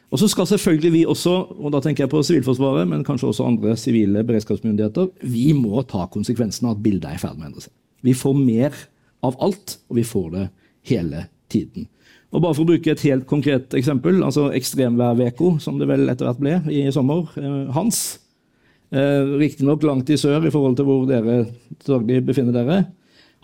Og 0.08 0.20
så 0.22 0.28
skal 0.32 0.46
selvfølgelig 0.48 0.92
vi 0.92 1.02
også, 1.08 1.34
og 1.60 1.72
da 1.74 1.82
tenker 1.84 2.06
jeg 2.06 2.12
på 2.12 2.22
Sivilforsvaret, 2.24 2.88
men 2.88 3.04
kanskje 3.04 3.28
også 3.28 3.44
andre 3.44 3.74
sivile 3.76 4.22
beredskapsmyndigheter, 4.24 5.10
vi 5.20 5.50
må 5.56 5.82
ta 5.88 6.06
konsekvensen 6.08 6.68
av 6.68 6.78
at 6.78 6.82
bildet 6.84 7.10
er 7.10 7.18
i 7.18 7.20
ferd 7.20 7.36
med 7.36 7.48
å 7.48 7.50
endre 7.50 7.66
seg. 7.66 7.74
Vi 8.06 8.14
får 8.16 8.38
mer 8.40 8.78
av 9.26 9.36
alt, 9.44 9.76
og 9.90 9.98
vi 9.98 10.06
får 10.08 10.30
det 10.32 10.46
hele 10.88 11.26
tiden. 11.52 11.88
Og 12.32 12.42
bare 12.44 12.56
For 12.56 12.64
å 12.64 12.70
bruke 12.70 12.92
et 12.92 13.04
helt 13.04 13.26
konkret 13.28 13.74
eksempel, 13.76 14.22
altså 14.24 14.48
ekstremværveko, 14.56 15.58
som 15.64 15.78
det 15.80 15.88
vel 15.88 16.08
etter 16.08 16.28
hvert 16.28 16.40
ble 16.40 16.56
i 16.72 16.86
sommer. 16.92 17.28
Eh, 17.40 17.68
Hans. 17.76 18.20
Eh, 18.92 19.36
Riktignok 19.40 19.84
langt 19.84 20.08
i 20.08 20.16
sør 20.20 20.46
i 20.48 20.52
forhold 20.52 20.76
til 20.76 20.88
hvor 20.88 21.04
dere 21.08 21.42
daglig 21.84 22.22
befinner 22.24 22.56
dere 22.56 22.78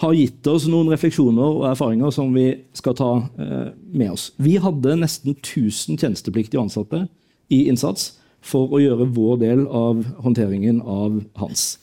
har 0.02 0.14
gitt 0.16 0.46
oss 0.50 0.66
noen 0.66 0.90
refleksjoner 0.90 1.60
og 1.60 1.68
erfaringer 1.70 2.10
som 2.14 2.32
vi 2.34 2.48
skal 2.74 2.96
ta 2.98 3.10
eh, 3.38 3.70
med 3.94 4.14
oss. 4.16 4.32
Vi 4.42 4.56
hadde 4.62 4.96
nesten 4.98 5.36
1000 5.36 6.00
tjenestepliktige 6.00 6.62
ansatte 6.62 7.04
i 7.52 7.64
innsats 7.70 8.14
for 8.44 8.74
å 8.74 8.80
gjøre 8.82 9.08
vår 9.14 9.40
del 9.44 9.64
av 9.70 10.02
håndteringen 10.24 10.82
av 10.82 11.20
Hans. 11.40 11.76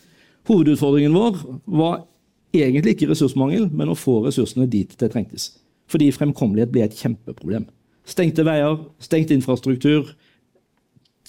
Hovedutfordringen 0.50 1.16
vår 1.16 1.40
var 1.66 2.02
egentlig 2.56 2.98
ikke 2.98 3.12
ressursmangel, 3.14 3.70
men 3.72 3.92
å 3.92 3.98
få 3.98 4.20
ressursene 4.26 4.68
dit 4.70 4.92
det 5.00 5.12
trengtes. 5.14 5.54
Fordi 5.92 6.12
fremkommelighet 6.16 6.74
ble 6.74 6.84
et 6.86 6.98
kjempeproblem. 6.98 7.66
Stengte 8.08 8.44
veier, 8.48 8.78
stengt 9.04 9.32
infrastruktur. 9.34 10.12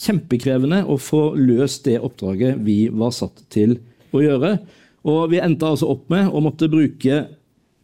Kjempekrevende 0.02 0.82
å 0.88 0.96
få 0.98 1.32
løst 1.38 1.84
det 1.86 2.00
oppdraget 2.02 2.62
vi 2.66 2.86
var 2.90 3.12
satt 3.14 3.44
til 3.52 3.76
å 4.12 4.22
gjøre. 4.24 4.56
Og 5.08 5.32
vi 5.32 5.40
endte 5.42 5.66
altså 5.66 5.88
opp 5.90 6.06
med 6.12 6.30
å 6.30 6.42
måtte 6.44 6.70
bruke 6.70 7.24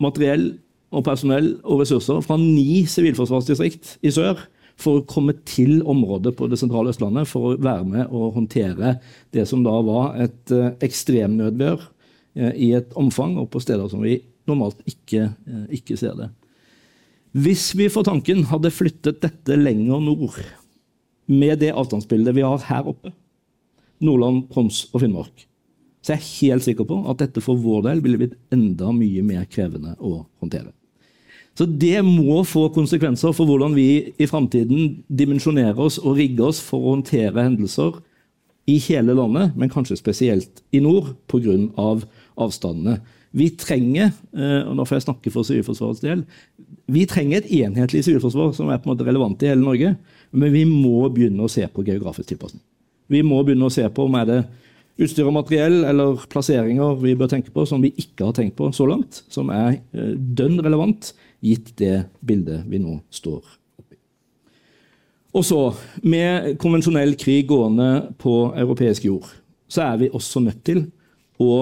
materiell 0.02 0.52
og 0.94 1.04
personell 1.04 1.50
og 1.64 1.82
ressurser 1.82 2.22
fra 2.24 2.38
ni 2.40 2.84
sivilforsvarsdistrikt 2.88 3.98
i 4.06 4.12
sør 4.14 4.40
for 4.78 5.00
å 5.00 5.06
komme 5.10 5.34
til 5.48 5.80
området 5.90 6.32
på 6.38 6.46
det 6.50 6.60
sentrale 6.60 6.92
Østlandet 6.92 7.28
for 7.28 7.50
å 7.50 7.54
være 7.58 7.86
med 7.88 8.14
og 8.14 8.36
håndtere 8.36 8.94
det 9.34 9.44
som 9.50 9.64
da 9.66 9.74
var 9.84 10.14
et 10.22 10.54
uh, 10.54 10.70
ekstremnødvær 10.84 11.80
uh, 11.82 12.52
i 12.54 12.70
et 12.78 12.94
omfang 12.98 13.34
og 13.42 13.50
på 13.52 13.62
steder 13.64 13.90
som 13.90 14.04
vi 14.06 14.20
normalt 14.48 14.78
ikke, 14.88 15.32
uh, 15.34 15.66
ikke 15.74 15.98
ser 15.98 16.14
det. 16.18 16.30
Hvis 17.36 17.72
vi 17.76 17.90
for 17.92 18.06
tanken 18.06 18.46
hadde 18.48 18.72
flyttet 18.72 19.20
dette 19.24 19.58
lenger 19.58 20.00
nord, 20.00 20.38
med 21.28 21.58
det 21.60 21.74
avstandsbildet 21.76 22.38
vi 22.38 22.46
har 22.46 22.62
her 22.70 22.86
oppe, 22.88 23.12
Nordland, 24.00 24.46
Troms 24.54 24.86
og 24.94 25.02
Finnmark, 25.02 25.47
så 26.08 26.14
jeg 26.14 26.22
er 26.22 26.28
helt 26.48 26.64
sikker 26.64 26.86
på 26.88 27.02
at 27.12 27.18
dette 27.20 27.42
for 27.44 27.60
vår 27.60 27.82
del 27.84 27.98
ville 28.00 28.16
blitt 28.16 28.36
enda 28.54 28.88
mye 28.96 29.20
mer 29.20 29.42
krevende 29.52 29.90
å 30.00 30.22
håndtere. 30.40 30.70
Så 31.52 31.66
det 31.68 32.00
må 32.06 32.38
få 32.48 32.68
konsekvenser 32.72 33.34
for 33.36 33.50
hvordan 33.50 33.74
vi 33.76 34.14
i 34.16 34.28
framtiden 34.30 35.02
dimensjonerer 35.10 35.76
oss 35.84 35.98
og 36.00 36.16
rigger 36.16 36.48
oss 36.48 36.62
for 36.64 36.80
å 36.80 36.94
håndtere 36.94 37.44
hendelser 37.44 37.98
i 38.70 38.78
hele 38.86 39.16
landet, 39.18 39.52
men 39.58 39.68
kanskje 39.68 39.98
spesielt 40.00 40.62
i 40.72 40.80
nord 40.80 41.12
pga. 41.28 41.58
Av 41.76 42.06
avstandene. 42.38 43.02
Vi 43.36 43.50
trenger 43.60 44.08
eh, 44.08 44.62
og 44.62 44.78
nå 44.78 44.86
får 44.88 44.96
jeg 44.96 45.06
snakke 45.08 45.32
for 45.34 45.44
Sivilforsvarets 45.44 46.00
del, 46.00 46.22
vi 46.88 47.02
trenger 47.10 47.42
et 47.42 47.50
enhetlig 47.66 48.00
sivilforsvar 48.06 48.54
som 48.56 48.70
er 48.72 48.78
på 48.80 48.88
en 48.88 48.94
måte 48.94 49.04
relevant 49.04 49.42
i 49.44 49.50
hele 49.50 49.60
Norge, 49.60 49.90
men 50.32 50.54
vi 50.54 50.62
må 50.64 51.10
begynne 51.12 51.44
å 51.44 51.52
se 51.52 51.66
på 51.68 51.84
geografisk 51.84 52.30
tilpasning. 52.30 52.62
Vi 53.12 53.20
må 53.26 53.42
begynne 53.44 53.68
å 53.68 53.74
se 53.74 53.84
på 53.92 54.06
om 54.08 54.16
er 54.16 54.30
det 54.30 54.38
utstyr 54.98 55.28
og 55.28 55.36
materiell 55.36 55.84
eller 55.86 56.24
plasseringer 56.30 56.98
vi 57.02 57.14
bør 57.18 57.30
tenke 57.30 57.52
på 57.54 57.64
som 57.68 57.82
vi 57.82 57.92
ikke 58.00 58.26
har 58.26 58.34
tenkt 58.36 58.56
på 58.58 58.70
så 58.74 58.86
langt, 58.88 59.22
som 59.30 59.52
er 59.54 59.78
eh, 59.94 60.14
dønn 60.16 60.58
relevant 60.64 61.12
gitt 61.44 61.74
det 61.78 62.08
bildet 62.24 62.66
vi 62.66 62.80
nå 62.82 62.98
står 63.14 63.40
oppi. 63.78 63.98
Og 65.38 65.44
så, 65.46 65.60
med 66.02 66.56
konvensjonell 66.58 67.14
krig 67.20 67.46
gående 67.50 68.08
på 68.18 68.50
europeisk 68.58 69.06
jord, 69.06 69.28
så 69.70 69.84
er 69.90 70.00
vi 70.02 70.12
også 70.14 70.42
nødt 70.42 70.64
til 70.66 70.86
å 71.38 71.52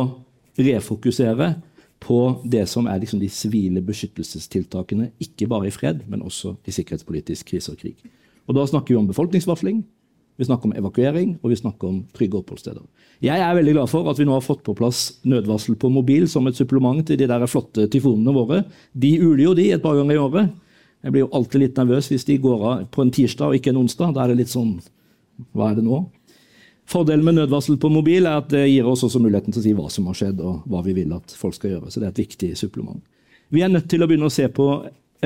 refokusere 0.57 1.57
på 2.01 2.21
det 2.45 2.65
som 2.71 2.87
er 2.89 3.01
liksom 3.03 3.21
de 3.21 3.29
sivile 3.33 3.83
beskyttelsestiltakene, 3.85 5.11
ikke 5.21 5.49
bare 5.51 5.69
i 5.69 5.75
fred, 5.75 6.05
men 6.09 6.23
også 6.25 6.55
i 6.65 6.73
sikkerhetspolitisk 6.73 7.51
krise 7.51 7.73
og 7.75 7.81
krig. 7.83 7.97
Og 8.47 8.55
Da 8.55 8.67
snakker 8.67 8.95
vi 8.95 8.99
om 9.01 9.09
befolkningsvarsling, 9.09 9.85
vi 10.37 10.45
snakker 10.45 10.69
om 10.69 10.77
evakuering, 10.77 11.37
og 11.43 11.53
vi 11.53 11.57
snakker 11.57 11.89
om 11.89 12.03
trygge 12.17 12.41
oppholdssteder. 12.41 12.85
Jeg 13.25 13.41
er 13.41 13.55
veldig 13.57 13.73
glad 13.79 13.89
for 13.89 14.09
at 14.11 14.19
vi 14.21 14.27
nå 14.29 14.35
har 14.37 14.45
fått 14.45 14.63
på 14.67 14.75
plass 14.77 15.21
nødvarsel 15.25 15.79
på 15.81 15.89
mobil 15.93 16.27
som 16.29 16.47
et 16.49 16.59
supplement 16.59 17.01
til 17.07 17.17
de 17.17 17.29
der 17.31 17.47
flotte 17.49 17.87
tyfonene 17.93 18.35
våre. 18.37 18.61
De 18.93 19.15
uler 19.23 19.47
jo 19.47 19.55
de 19.57 19.71
et 19.73 19.83
par 19.83 19.97
ganger 19.97 20.17
i 20.17 20.21
året. 20.21 20.53
Jeg 21.07 21.15
blir 21.15 21.25
jo 21.25 21.33
alltid 21.39 21.63
litt 21.63 21.81
nervøs 21.81 22.11
hvis 22.13 22.29
de 22.29 22.37
går 22.43 22.67
av 22.69 22.85
på 22.93 23.05
en 23.05 23.15
tirsdag 23.15 23.49
og 23.49 23.57
ikke 23.57 23.73
en 23.73 23.81
onsdag. 23.85 24.13
Da 24.13 24.25
er 24.25 24.33
det 24.33 24.43
litt 24.43 24.53
sånn 24.53 24.77
Hva 25.57 25.71
er 25.71 25.81
det 25.81 25.85
nå? 25.85 26.05
Fordelen 26.87 27.25
med 27.27 27.35
nødvarsel 27.37 27.81
på 27.83 27.91
mobil 27.91 28.29
er 28.29 28.39
at 28.39 28.53
det 28.53 28.63
gir 28.69 28.87
oss 28.87 29.03
også 29.05 29.21
muligheten 29.21 29.53
til 29.53 29.61
å 29.61 29.65
si 29.65 29.73
hva 29.75 29.89
som 29.91 30.07
har 30.07 30.17
skjedd, 30.17 30.39
og 30.39 30.69
hva 30.71 30.85
vi 30.87 30.95
vil 30.95 31.17
at 31.17 31.35
folk 31.35 31.57
skal 31.57 31.73
gjøre. 31.73 31.91
Så 31.91 31.99
det 31.99 32.07
er 32.07 32.15
et 32.15 32.23
viktig 32.23 32.53
supplement. 32.61 33.01
Vi 33.51 33.65
er 33.65 33.73
nødt 33.73 33.89
til 33.91 34.05
å 34.05 34.09
begynne 34.09 34.31
å 34.31 34.33
se 34.33 34.47
på 34.53 34.69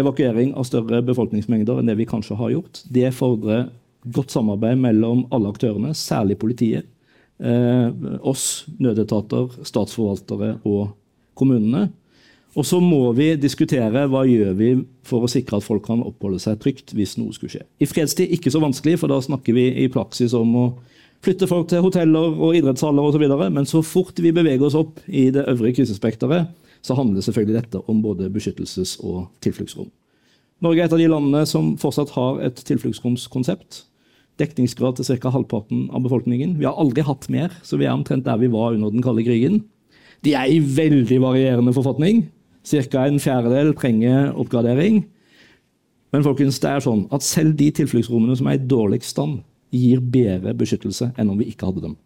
evakuering 0.00 0.54
av 0.56 0.64
større 0.68 1.02
befolkningsmengder 1.04 1.80
enn 1.80 1.90
det 1.90 1.98
vi 1.98 2.08
kanskje 2.08 2.38
har 2.40 2.54
gjort. 2.54 2.80
Det 2.88 3.12
fordrer 3.16 3.68
godt 4.04 4.32
samarbeid 4.32 4.80
mellom 4.80 5.26
alle 5.34 5.50
aktørene, 5.52 5.94
særlig 5.94 6.38
politiet. 6.40 6.88
Eh, 7.40 7.88
oss, 8.20 8.66
nødetater, 8.78 9.48
statsforvaltere 9.64 10.58
og 10.68 10.90
kommunene. 11.34 11.88
Og 12.58 12.66
så 12.66 12.80
må 12.82 13.12
vi 13.14 13.30
diskutere 13.38 14.06
hva 14.10 14.24
gjør 14.26 14.54
vi 14.58 14.70
for 15.06 15.24
å 15.24 15.30
sikre 15.30 15.60
at 15.60 15.64
folk 15.64 15.84
kan 15.86 16.02
oppholde 16.02 16.40
seg 16.42 16.58
trygt 16.60 16.94
hvis 16.96 17.14
noe 17.20 17.34
skulle 17.36 17.52
skje. 17.52 17.66
I 17.78 17.88
fredstid 17.88 18.32
ikke 18.34 18.50
så 18.50 18.62
vanskelig, 18.62 18.98
for 19.00 19.12
da 19.12 19.20
snakker 19.22 19.54
vi 19.54 19.68
i 19.84 19.90
praksis 19.92 20.34
om 20.36 20.56
å 20.58 20.64
flytte 21.24 21.46
folk 21.48 21.68
til 21.70 21.84
hoteller 21.84 22.34
og 22.34 22.58
idrettshaller 22.58 23.06
osv. 23.06 23.24
Men 23.54 23.68
så 23.68 23.84
fort 23.86 24.18
vi 24.18 24.34
beveger 24.34 24.66
oss 24.66 24.78
opp 24.78 24.98
i 25.06 25.28
det 25.34 25.46
øvrige 25.46 25.78
krisespekteret, 25.80 26.50
så 26.82 26.96
handler 26.96 27.22
selvfølgelig 27.22 27.60
dette 27.60 27.82
om 27.92 28.02
både 28.02 28.30
beskyttelses- 28.32 28.98
og 29.04 29.28
tilfluktsrom. 29.44 29.90
Norge 30.60 30.82
er 30.82 30.88
et 30.88 30.96
av 30.96 31.00
de 31.00 31.08
landene 31.08 31.46
som 31.48 31.74
fortsatt 31.80 32.12
har 32.16 32.40
et 32.44 32.58
tilfluktsromskonsept. 32.68 33.84
Dekningsgrad 34.40 34.98
til 34.98 35.20
ca. 35.20 35.30
halvparten 35.34 35.88
av 35.92 36.02
befolkningen. 36.06 36.56
Vi 36.58 36.66
har 36.68 36.78
aldri 36.80 37.04
hatt 37.04 37.28
mer, 37.30 37.52
så 37.62 37.78
vi 37.78 37.86
er 37.86 37.94
omtrent 37.94 38.24
der 38.26 38.40
vi 38.40 38.50
var 38.50 38.74
under 38.74 38.90
den 38.90 39.04
kalde 39.04 39.24
krigen. 39.26 39.62
De 40.24 40.34
er 40.36 40.48
i 40.48 40.60
veldig 40.60 41.20
varierende 41.22 41.74
forfatning. 41.76 42.26
Ca. 42.64 43.06
en 43.06 43.20
fjerdedel 43.20 43.74
trenger 43.76 44.32
oppgradering. 44.34 45.04
Men 46.10 46.26
folkens, 46.26 46.58
det 46.60 46.70
er 46.70 46.82
sånn 46.84 47.06
at 47.14 47.24
selv 47.24 47.54
de 47.60 47.70
tilfluktsrommene 47.78 48.36
som 48.36 48.48
er 48.50 48.58
i 48.58 48.66
dårligst 48.66 49.14
stand, 49.14 49.40
gir 49.70 50.00
bedre 50.02 50.54
beskyttelse 50.58 51.12
enn 51.14 51.30
om 51.30 51.38
vi 51.38 51.50
ikke 51.52 51.68
hadde 51.68 51.84
dem. 51.84 51.98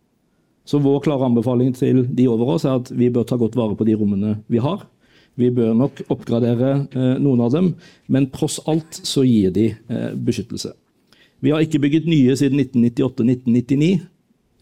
Så 0.68 0.80
vår 0.80 1.00
klare 1.04 1.26
anbefaling 1.28 1.74
til 1.76 2.04
de 2.08 2.26
over 2.28 2.54
oss 2.56 2.66
er 2.68 2.78
at 2.80 2.90
vi 2.92 3.10
bør 3.12 3.26
ta 3.28 3.38
godt 3.40 3.56
vare 3.56 3.76
på 3.76 3.86
de 3.88 3.96
rommene 4.00 4.38
vi 4.52 4.60
har. 4.64 4.84
Vi 5.40 5.50
bør 5.50 5.74
nok 5.76 6.04
oppgradere 6.12 6.70
eh, 6.94 7.16
noen 7.20 7.42
av 7.44 7.52
dem, 7.52 7.72
men 8.06 8.30
tross 8.32 8.60
alt 8.70 9.00
så 9.02 9.24
gir 9.26 9.52
de 9.54 9.70
eh, 9.72 10.12
beskyttelse. 10.14 10.72
Vi 11.40 11.52
har 11.52 11.64
ikke 11.64 11.80
bygget 11.82 12.06
nye 12.08 12.36
siden 12.36 12.60
1998-1999. 12.60 14.04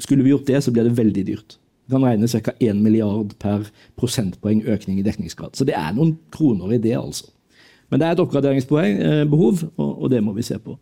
Skulle 0.03 0.25
vi 0.25 0.33
gjort 0.33 0.47
det, 0.47 0.63
så 0.65 0.73
blir 0.73 0.89
det 0.89 0.97
veldig 0.99 1.27
dyrt. 1.27 1.59
Det 1.87 1.95
kan 1.95 2.05
regne 2.05 2.29
ca. 2.29 2.55
1 2.61 2.81
milliard 2.83 3.35
per 3.39 3.69
prosentpoeng 3.99 4.63
økning 4.67 4.99
i 4.99 5.07
dekningsgrad. 5.07 5.57
Så 5.57 5.67
det 5.69 5.75
er 5.79 5.93
noen 5.95 6.17
kroner 6.33 6.73
i 6.73 6.81
det, 6.83 6.97
altså. 6.99 7.29
Men 7.91 8.01
det 8.01 8.07
er 8.07 8.17
et 8.17 8.23
oppgraderingsbehov, 8.25 9.65
og 9.77 10.11
det 10.11 10.23
må 10.25 10.33
vi 10.33 10.47
se 10.47 10.57
på. 10.59 10.79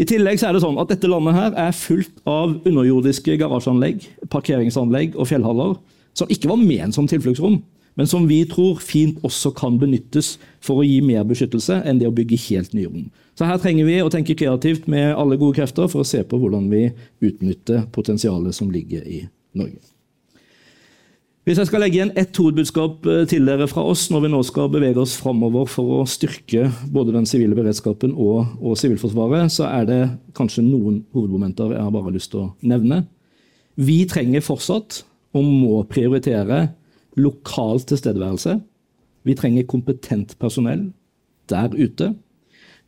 I 0.00 0.04
tillegg 0.08 0.40
så 0.40 0.48
er 0.48 0.56
det 0.56 0.62
sånn 0.64 0.80
at 0.80 0.90
Dette 0.92 1.08
landet 1.08 1.36
her 1.36 1.56
er 1.66 1.74
fullt 1.76 2.22
av 2.28 2.54
underjordiske 2.68 3.36
garasjeanlegg, 3.40 4.06
parkeringsanlegg 4.32 5.16
og 5.16 5.28
fjellhaller 5.28 5.76
som 6.16 6.30
ikke 6.32 6.50
var 6.50 6.60
ment 6.60 6.96
som 6.96 7.08
tilfluktsrom, 7.08 7.60
men 7.98 8.08
som 8.08 8.24
vi 8.28 8.40
tror 8.48 8.80
fint 8.80 9.20
også 9.26 9.52
kan 9.56 9.76
benyttes 9.80 10.36
for 10.64 10.80
å 10.80 10.86
gi 10.86 11.00
mer 11.04 11.26
beskyttelse 11.28 11.82
enn 11.88 12.00
det 12.00 12.08
å 12.08 12.14
bygge 12.16 12.40
helt 12.48 12.76
nye 12.76 12.88
rom. 12.88 13.08
Så 13.38 13.48
her 13.48 13.60
trenger 13.60 13.88
vi 13.88 14.00
å 14.02 14.10
tenke 14.12 14.36
kreativt 14.38 14.88
med 14.90 15.14
alle 15.16 15.38
gode 15.40 15.58
krefter 15.60 15.88
for 15.92 16.02
å 16.02 16.08
se 16.08 16.22
på 16.24 16.40
hvordan 16.40 16.68
vi 16.72 16.86
utnytter 17.24 17.86
potensialet 17.92 18.56
som 18.56 18.72
ligger 18.72 19.04
i 19.08 19.24
Norge. 19.58 19.80
Hvis 21.42 21.58
jeg 21.58 21.66
skal 21.72 21.82
legge 21.82 21.96
igjen 21.98 22.12
ett 22.14 22.38
hovedbudskap 22.38 23.06
eh, 23.10 23.24
til 23.26 23.48
dere 23.48 23.66
fra 23.66 23.82
oss 23.90 24.04
når 24.14 24.20
vi 24.22 24.28
nå 24.30 24.42
skal 24.46 24.68
bevege 24.70 25.02
oss 25.02 25.16
framover 25.18 25.66
for 25.66 25.96
å 25.96 26.04
styrke 26.06 26.68
både 26.94 27.16
den 27.16 27.26
sivile 27.26 27.56
beredskapen 27.58 28.12
og, 28.14 28.52
og 28.62 28.76
Sivilforsvaret, 28.78 29.50
så 29.50 29.66
er 29.66 29.88
det 29.88 30.00
kanskje 30.38 30.62
noen 30.62 31.00
hovedmomenter 31.10 31.74
jeg 31.74 31.82
har 31.82 31.96
bare 31.96 32.14
lyst 32.14 32.30
til 32.30 32.44
å 32.44 32.52
nevne. 32.62 33.00
Vi 33.74 34.04
trenger 34.06 34.44
fortsatt, 34.44 35.00
og 35.34 35.48
må 35.48 35.80
prioritere, 35.90 36.68
lokal 37.16 37.82
tilstedeværelse. 37.86 38.58
Vi 39.24 39.34
trenger 39.38 39.68
kompetent 39.68 40.36
personell 40.40 40.90
der 41.50 41.74
ute. 41.74 42.12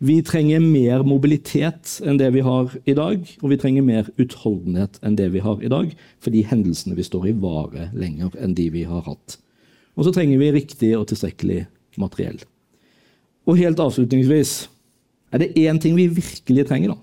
Vi 0.04 0.18
trenger 0.26 0.60
mer 0.60 1.04
mobilitet 1.06 2.00
enn 2.04 2.18
det 2.18 2.32
vi 2.34 2.42
har 2.44 2.72
i 2.84 2.96
dag, 2.98 3.22
og 3.42 3.52
vi 3.52 3.58
trenger 3.60 3.86
mer 3.86 4.08
utholdenhet 4.20 4.98
enn 5.06 5.16
det 5.16 5.30
vi 5.32 5.42
har 5.44 5.62
i 5.62 5.70
dag, 5.70 5.92
fordi 6.24 6.42
hendelsene 6.50 6.98
vi 6.98 7.06
står 7.06 7.30
i, 7.30 7.36
varer 7.38 7.92
lenger 7.94 8.34
enn 8.42 8.56
de 8.58 8.66
vi 8.74 8.82
har 8.88 9.04
hatt. 9.06 9.38
Og 9.94 10.06
så 10.06 10.12
trenger 10.14 10.40
vi 10.42 10.50
riktig 10.56 10.90
og 10.98 11.06
tilstrekkelig 11.12 11.64
materiell. 12.00 12.40
Og 13.46 13.60
helt 13.60 13.80
avslutningsvis 13.80 14.64
er 15.34 15.44
det 15.44 15.54
én 15.62 15.78
ting 15.80 15.94
vi 15.96 16.08
virkelig 16.10 16.66
trenger, 16.68 16.94
da, 16.94 16.98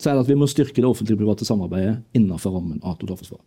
så 0.00 0.10
er 0.10 0.16
det 0.16 0.26
at 0.26 0.30
vi 0.32 0.38
må 0.38 0.48
styrke 0.48 0.80
det 0.80 0.88
offentlig-private 0.88 1.46
samarbeidet 1.48 2.00
innenfor 2.16 2.56
rammen 2.56 2.80
av 2.84 2.98
totalforsvaret. 3.00 3.44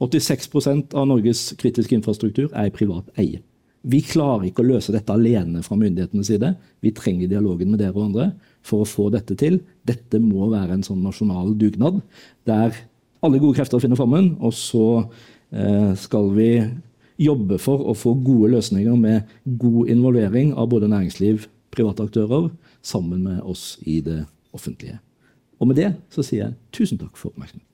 86% 0.00 0.94
av 0.98 1.08
Norges 1.10 1.52
kritiske 1.60 1.94
infrastruktur 1.94 2.48
er 2.50 2.68
i 2.68 2.74
privat 2.74 3.10
eie. 3.20 3.42
Vi 3.82 3.98
klarer 4.06 4.46
ikke 4.46 4.62
å 4.62 4.68
løse 4.68 4.94
dette 4.94 5.14
alene 5.14 5.62
fra 5.66 5.76
myndighetenes 5.78 6.28
side. 6.30 6.52
Vi 6.82 6.92
trenger 6.94 7.30
dialogen 7.30 7.72
med 7.72 7.82
dere 7.82 7.96
og 7.96 8.06
andre 8.10 8.28
for 8.66 8.84
å 8.84 8.88
få 8.88 9.08
dette 9.10 9.34
til. 9.38 9.58
Dette 9.86 10.20
må 10.22 10.46
være 10.52 10.76
en 10.76 10.86
sånn 10.86 11.02
nasjonal 11.02 11.56
dugnad 11.58 11.98
der 12.46 12.76
alle 13.22 13.40
gode 13.42 13.58
krefter 13.58 13.82
finner 13.82 13.98
sammen. 13.98 14.36
Og 14.38 14.54
så 14.54 14.86
eh, 15.50 15.92
skal 15.98 16.30
vi 16.36 16.50
jobbe 17.22 17.58
for 17.62 17.82
å 17.90 17.96
få 17.98 18.14
gode 18.22 18.52
løsninger 18.54 18.94
med 18.98 19.34
god 19.58 19.90
involvering 19.94 20.54
av 20.54 20.70
både 20.70 20.90
næringsliv, 20.90 21.48
private 21.74 22.06
aktører, 22.06 22.50
sammen 22.82 23.26
med 23.26 23.42
oss 23.42 23.76
i 23.82 24.00
det 24.04 24.22
offentlige. 24.54 25.00
Og 25.62 25.70
med 25.70 25.78
det 25.78 25.92
så 26.10 26.22
sier 26.26 26.46
jeg 26.46 26.58
tusen 26.74 27.02
takk 27.02 27.18
for 27.18 27.30
oppmerksomheten. 27.30 27.66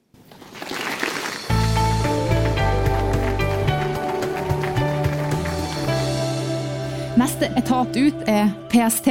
Neste 7.18 7.48
etat 7.58 7.96
ut 7.96 8.28
er 8.30 8.50
PST. 8.70 9.08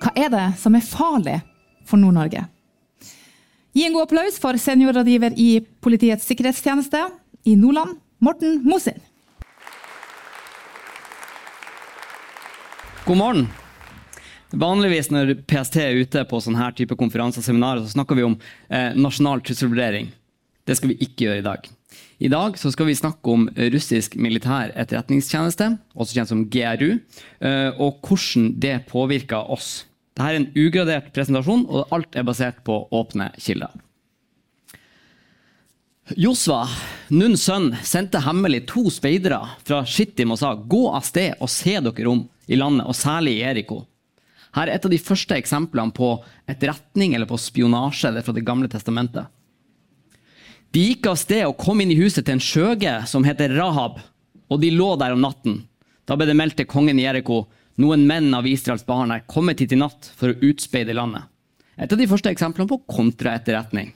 Hva 0.00 0.12
er 0.16 0.30
det 0.32 0.44
som 0.56 0.72
er 0.78 0.86
farlig 0.86 1.34
for 1.84 2.00
Nord-Norge? 2.00 2.46
Gi 3.76 3.84
en 3.84 3.92
god 3.92 4.06
applaus 4.06 4.38
for 4.40 4.56
seniorrådgiver 4.56 5.36
i 5.36 5.60
Politiets 5.84 6.24
sikkerhetstjeneste 6.30 7.02
i 7.44 7.58
Nordland, 7.60 7.98
Morten 8.24 8.62
Mosin. 8.64 8.96
God 13.04 13.20
morgen. 13.20 13.50
Vanligvis 14.56 15.12
når 15.12 15.34
PST 15.44 15.76
er 15.84 16.00
ute 16.00 16.24
på 16.30 16.40
sånne 16.40 16.62
her 16.62 16.78
type 16.78 16.96
konferanser 16.96 17.44
og 17.44 17.50
seminarer, 17.50 17.84
så 17.84 17.98
snakker 17.98 18.16
vi 18.16 18.24
om 18.30 18.38
eh, 18.72 18.96
nasjonal 18.96 19.44
trusselvurdering. 19.44 20.08
Det 20.64 20.80
skal 20.80 20.94
vi 20.94 21.02
ikke 21.04 21.26
gjøre 21.26 21.42
i 21.42 21.50
dag. 21.52 21.68
I 22.18 22.30
dag 22.32 22.56
skal 22.58 22.88
vi 22.88 22.96
snakke 22.98 23.30
om 23.30 23.46
russisk 23.72 24.16
militær 24.18 24.72
etterretningstjeneste, 24.74 25.70
også 25.94 26.18
kjent 26.18 26.32
som 26.32 26.46
GRU, 26.50 26.96
eh, 27.40 27.70
og 27.78 28.00
hvordan 28.02 28.54
det 28.58 28.80
påvirker 28.90 29.52
oss. 29.54 29.84
Dette 30.18 30.32
er 30.32 30.40
en 30.40 30.48
ugradert 30.58 31.12
presentasjon, 31.14 31.68
og 31.70 31.94
alt 31.94 32.18
er 32.18 32.26
basert 32.26 32.64
på 32.66 32.80
åpne 32.90 33.30
kilder. 33.38 33.70
Josva, 36.16 36.62
Nuns 37.12 37.44
sønn, 37.44 37.68
sendte 37.84 38.22
hemmelig 38.24 38.62
to 38.70 38.86
speidere 38.90 39.42
fra 39.68 39.82
Shittim 39.84 40.32
og 40.32 40.40
sa 40.40 40.54
gå 40.56 40.86
av 40.88 41.04
sted 41.04 41.36
og 41.36 41.50
se 41.52 41.76
dere 41.84 42.08
om 42.08 42.24
i 42.48 42.56
landet, 42.56 42.86
og 42.88 42.96
særlig 42.96 43.36
i 43.36 43.44
Eriko. 43.44 43.82
Her 44.56 44.66
er 44.66 44.78
et 44.78 44.86
av 44.88 44.90
de 44.90 44.98
første 44.98 45.36
eksemplene 45.36 45.92
på 45.94 46.14
etterretning 46.48 47.12
eller 47.14 47.28
på 47.28 47.36
spionasje 47.38 48.14
fra 48.24 48.34
Det 48.34 48.46
gamle 48.46 48.70
testamentet. 48.72 49.28
De 50.74 50.82
gikk 50.84 51.06
av 51.08 51.16
sted 51.16 51.46
og 51.46 51.56
kom 51.60 51.80
inn 51.80 51.92
i 51.94 51.98
huset 51.98 52.26
til 52.26 52.36
en 52.36 52.44
skjøge 52.44 52.94
som 53.08 53.24
heter 53.24 53.54
Rahab, 53.56 54.02
og 54.48 54.60
de 54.60 54.72
lå 54.74 54.90
der 55.00 55.14
om 55.14 55.22
natten. 55.24 55.62
Da 56.08 56.16
ble 56.16 56.28
det 56.28 56.36
meldt 56.36 56.58
til 56.60 56.68
kongen 56.68 57.00
i 57.00 57.06
Jeriko 57.06 57.46
noen 57.78 58.08
menn 58.08 58.32
av 58.34 58.46
Israels 58.48 58.84
barn 58.86 59.12
er 59.14 59.26
kommet 59.30 59.60
hit 59.62 59.72
i 59.72 59.78
natt 59.78 60.10
for 60.18 60.32
å 60.32 60.48
utspeide 60.50 60.96
landet. 60.96 61.28
Et 61.78 61.92
av 61.92 62.00
de 62.00 62.08
første 62.10 62.30
eksemplene 62.32 62.70
på 62.70 62.80
kontraetterretning. 62.90 63.92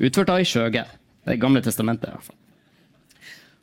Utført 0.00 0.32
av 0.32 0.40
ei 0.40 0.48
skjøge. 0.48 0.86
Det 1.26 1.36
gamle 1.42 1.60
testamentet. 1.60 2.08
i 2.08 2.14
hvert 2.14 2.30
fall. 2.30 2.38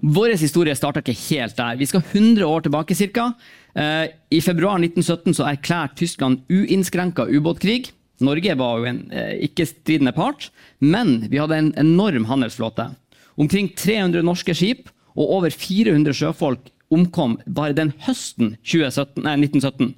Vår 0.04 0.36
historie 0.36 0.76
starta 0.76 0.99
ikke 1.02 1.15
helt 1.32 1.58
der. 1.58 1.78
Vi 1.80 1.88
skal 1.88 2.04
100 2.04 2.45
år 2.45 2.62
tilbake 2.62 2.95
ca. 3.15 3.34
Eh, 3.73 4.08
I 4.30 4.41
februar 4.41 4.78
1917 4.78 5.34
så 5.34 5.47
erklærte 5.47 5.95
Tyskland 6.04 6.43
uinnskrenka 6.52 7.26
ubåtkrig. 7.26 7.91
Norge 8.21 8.56
var 8.60 8.80
jo 8.80 8.89
en 8.89 8.99
eh, 9.12 9.39
ikke-stridende 9.47 10.13
part, 10.15 10.52
men 10.80 11.23
vi 11.32 11.39
hadde 11.41 11.58
en 11.58 11.71
enorm 11.82 12.28
handelsflåte. 12.30 12.91
Omkring 13.39 13.71
300 13.73 14.21
norske 14.26 14.54
skip 14.58 14.91
og 15.15 15.32
over 15.39 15.54
400 15.54 16.13
sjøfolk 16.17 16.69
omkom 16.93 17.39
bare 17.47 17.76
den 17.78 17.93
høsten 18.06 18.56
2017, 18.62 19.23
nei, 19.26 19.38
1917. 19.41 19.93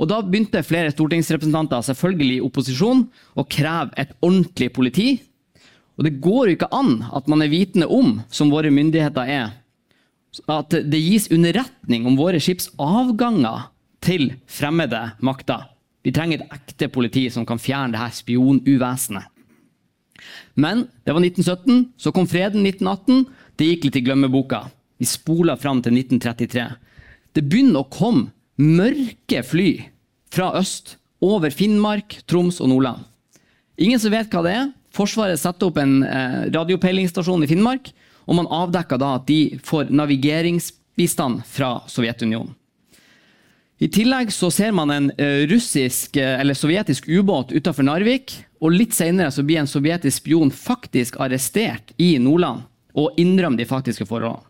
Og 0.00 0.08
Da 0.08 0.22
begynte 0.24 0.62
flere 0.64 0.92
stortingsrepresentanter 0.94 1.84
selvfølgelig 1.84 2.38
i 2.38 2.44
opposisjon 2.44 3.04
å 3.36 3.44
kreve 3.44 3.92
et 4.00 4.14
ordentlig 4.24 4.70
politi. 4.72 5.08
Og 6.00 6.06
Det 6.08 6.16
går 6.24 6.48
jo 6.48 6.56
ikke 6.56 6.72
an 6.72 7.04
at 7.12 7.28
man 7.28 7.44
er 7.44 7.52
vitende 7.52 7.86
om, 7.86 8.22
som 8.32 8.50
våre 8.50 8.72
myndigheter 8.72 9.28
er, 9.28 9.50
at 10.48 10.70
det 10.70 11.02
gis 11.02 11.28
underretning 11.30 12.06
om 12.06 12.16
våre 12.16 12.40
skips 12.40 12.70
avganger 12.78 13.68
til 14.00 14.30
fremmede 14.48 15.10
makter. 15.20 15.68
Vi 16.02 16.12
trenger 16.16 16.40
et 16.40 16.54
ekte 16.56 16.88
politi 16.92 17.26
som 17.32 17.44
kan 17.46 17.60
fjerne 17.60 17.94
det 17.94 18.00
her 18.00 18.14
spionuvesenet. 18.14 19.28
Men 20.54 20.86
det 21.04 21.14
var 21.14 21.24
1917, 21.24 21.92
så 21.96 22.12
kom 22.12 22.28
freden 22.28 22.66
1918. 22.66 23.26
Det 23.56 23.68
gikk 23.68 23.86
litt 23.88 23.98
i 24.00 24.04
glemmeboka. 24.04 24.64
Vi 25.00 25.08
spola 25.08 25.56
fram 25.56 25.80
til 25.84 25.96
1933. 25.96 26.66
Det 27.36 27.44
begynner 27.46 27.84
å 27.84 27.90
komme 27.92 28.32
mørke 28.60 29.42
fly 29.46 29.70
fra 30.32 30.50
øst 30.58 30.96
over 31.24 31.52
Finnmark, 31.52 32.18
Troms 32.28 32.60
og 32.60 32.72
Nordland. 32.72 33.06
Ingen 33.80 34.00
som 34.00 34.12
vet 34.12 34.32
hva 34.32 34.44
det 34.44 34.54
er. 34.56 34.68
Forsvaret 34.92 35.40
setter 35.40 35.70
opp 35.70 35.78
en 35.80 36.00
eh, 36.04 36.38
radiopeilingsstasjon 36.52 37.44
i 37.46 37.48
Finnmark, 37.48 37.92
og 38.26 38.40
man 38.40 38.50
avdekker 38.50 39.00
da 39.00 39.14
at 39.16 39.28
de 39.28 39.56
får 39.64 39.92
navigeringsbistand 39.94 41.44
fra 41.48 41.78
Sovjetunionen. 41.88 42.52
I 43.80 43.88
tillegg 43.88 44.28
så 44.32 44.50
ser 44.52 44.74
man 44.76 44.90
en 44.92 45.08
eh, 45.16 45.46
russisk 45.48 46.18
eh, 46.20 46.36
eller 46.40 46.56
sovjetisk 46.56 47.06
ubåt 47.08 47.52
utenfor 47.52 47.86
Narvik. 47.86 48.34
og 48.60 48.74
litt 48.74 48.92
senere 48.92 49.32
så 49.32 49.40
blir 49.42 49.62
en 49.62 49.70
sovjetisk 49.70 50.20
spion 50.20 50.50
faktisk 50.52 51.16
arrestert 51.16 51.94
i 51.96 52.18
Nordland 52.20 52.66
og 52.92 53.16
innrømmer 53.16 53.56
de 53.56 53.64
faktiske 53.64 54.04
forholdene. 54.04 54.44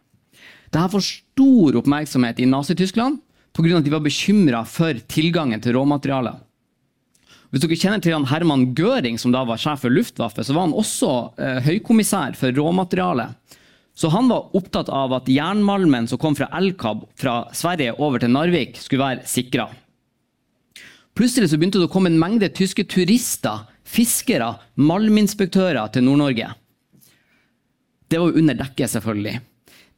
Dette 0.70 0.90
får 0.90 1.06
stor 1.06 1.78
oppmerksomhet 1.78 2.42
i 2.42 2.48
Nazi-Tyskland 2.50 3.20
pga. 3.54 3.78
at 3.78 3.84
de 3.84 3.94
var 3.94 4.02
bekymra 4.02 4.64
for 4.66 4.98
tilgangen 5.06 5.62
til 5.62 5.78
råmaterialet. 5.78 6.42
Hvis 7.50 7.62
dere 7.62 7.78
kjenner 7.78 8.02
til 8.02 8.26
Herman 8.26 8.74
Göring, 8.74 9.18
som 9.18 9.30
da 9.30 9.44
var 9.44 9.58
sjef 9.58 9.82
for 9.82 9.90
Luftwaffe, 9.90 10.42
så 10.42 10.54
var 10.54 10.66
han 10.66 10.74
også 10.74 11.10
eh, 11.38 11.62
høykommissær 11.66 12.34
for 12.38 12.50
råmaterialet. 12.50 13.34
Så 14.00 14.08
han 14.08 14.30
var 14.32 14.56
opptatt 14.56 14.88
av 14.88 15.12
at 15.12 15.28
jernmalmen 15.28 16.06
som 16.08 16.18
kom 16.18 16.32
fra 16.36 16.48
Elkab 16.56 17.02
fra 17.20 17.42
Sverige 17.52 17.98
over 18.00 18.22
til 18.22 18.32
Narvik, 18.32 18.78
skulle 18.80 19.04
være 19.04 19.28
sikra. 19.28 19.66
Plutselig 21.12 21.50
så 21.50 21.58
begynte 21.60 21.82
det 21.82 21.90
å 21.90 21.92
komme 21.92 22.08
en 22.08 22.16
mengde 22.22 22.48
tyske 22.56 22.86
turister, 22.88 23.66
fiskere, 23.84 24.54
malminspektører 24.80 25.92
til 25.92 26.06
Nord-Norge. 26.06 26.48
Det 28.08 28.22
var 28.22 28.40
under 28.40 28.56
dekket, 28.62 28.94
selvfølgelig. 28.94 29.34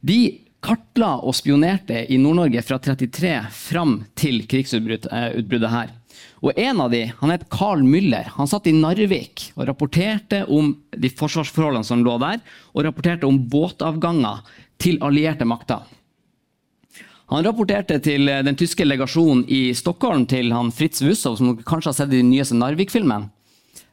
De 0.03 0.19
kartla 0.63 1.13
og 1.23 1.37
spionerte 1.39 2.03
i 2.11 2.19
Nord-Norge 2.19 2.63
fra 2.67 2.81
33 2.83 3.37
fram 3.55 4.01
til 4.19 4.43
krigsutbruddet 4.51 5.71
her. 5.71 5.95
Og 6.43 6.51
En 6.59 6.81
av 6.83 6.91
de, 6.91 7.05
han 7.21 7.31
het 7.31 7.45
Carl 7.51 7.85
Müller. 7.87 8.27
Han 8.35 8.49
satt 8.51 8.67
i 8.67 8.75
Narvik 8.75 9.45
og 9.55 9.67
rapporterte 9.69 10.41
om 10.51 10.73
de 10.91 11.11
forsvarsforholdene 11.11 11.87
som 11.87 12.03
lå 12.03 12.17
der, 12.19 12.41
og 12.75 12.83
rapporterte 12.83 13.29
om 13.29 13.39
båtavganger 13.49 14.43
til 14.81 14.99
allierte 15.05 15.47
makter. 15.47 15.85
Han 17.31 17.45
rapporterte 17.47 17.95
til 18.03 18.27
den 18.27 18.57
tyske 18.59 18.83
legasjonen 18.85 19.45
i 19.47 19.71
Stockholm, 19.77 20.27
til 20.27 20.51
han 20.53 20.73
Fritz 20.75 21.01
Wussow, 21.01 21.37
som 21.39 21.53
dere 21.53 21.65
kanskje 21.67 21.93
har 21.93 21.97
sett 22.01 22.11
i 22.11 22.19
den 22.19 22.33
nyeste 22.33 22.57
Narvik-filmen. 22.59 23.29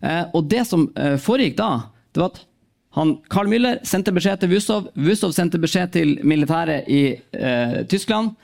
Eh, 0.02 0.24
og 0.34 0.48
Det 0.50 0.64
som 0.66 0.88
eh, 0.98 1.16
foregikk 1.22 1.56
da, 1.60 1.70
det 2.10 2.22
var 2.24 2.32
at 2.32 2.42
han, 2.98 3.14
Carl 3.30 3.46
Müller 3.46 3.78
sendte 3.86 4.10
beskjed 4.12 4.42
til 4.42 4.50
Wussow, 4.50 4.88
Wussow 4.98 5.30
sendte 5.30 5.60
beskjed 5.62 5.92
til 5.94 6.16
militæret 6.26 6.90
i 6.90 7.02
eh, 7.14 7.76
Tyskland. 7.86 8.34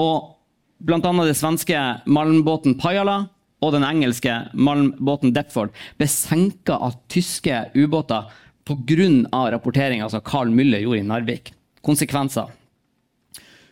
og 0.00 0.36
Bl.a. 0.80 0.96
det 0.96 1.36
svenske 1.36 1.76
malmbåten 2.08 2.78
Pajala 2.80 3.26
og 3.60 3.74
den 3.74 3.84
engelske 3.84 4.34
malmbåten 4.54 5.34
Depford 5.36 5.74
ble 6.00 6.08
senka 6.08 6.78
av 6.80 6.96
tyske 7.12 7.66
ubåter 7.74 8.30
pga. 8.64 9.50
rapporteringa 9.52 10.08
som 10.08 10.20
Carl 10.20 10.48
Müller 10.48 10.80
gjorde 10.80 10.98
i 10.98 11.02
Narvik. 11.06 11.52
Konsekvenser. 11.82 12.48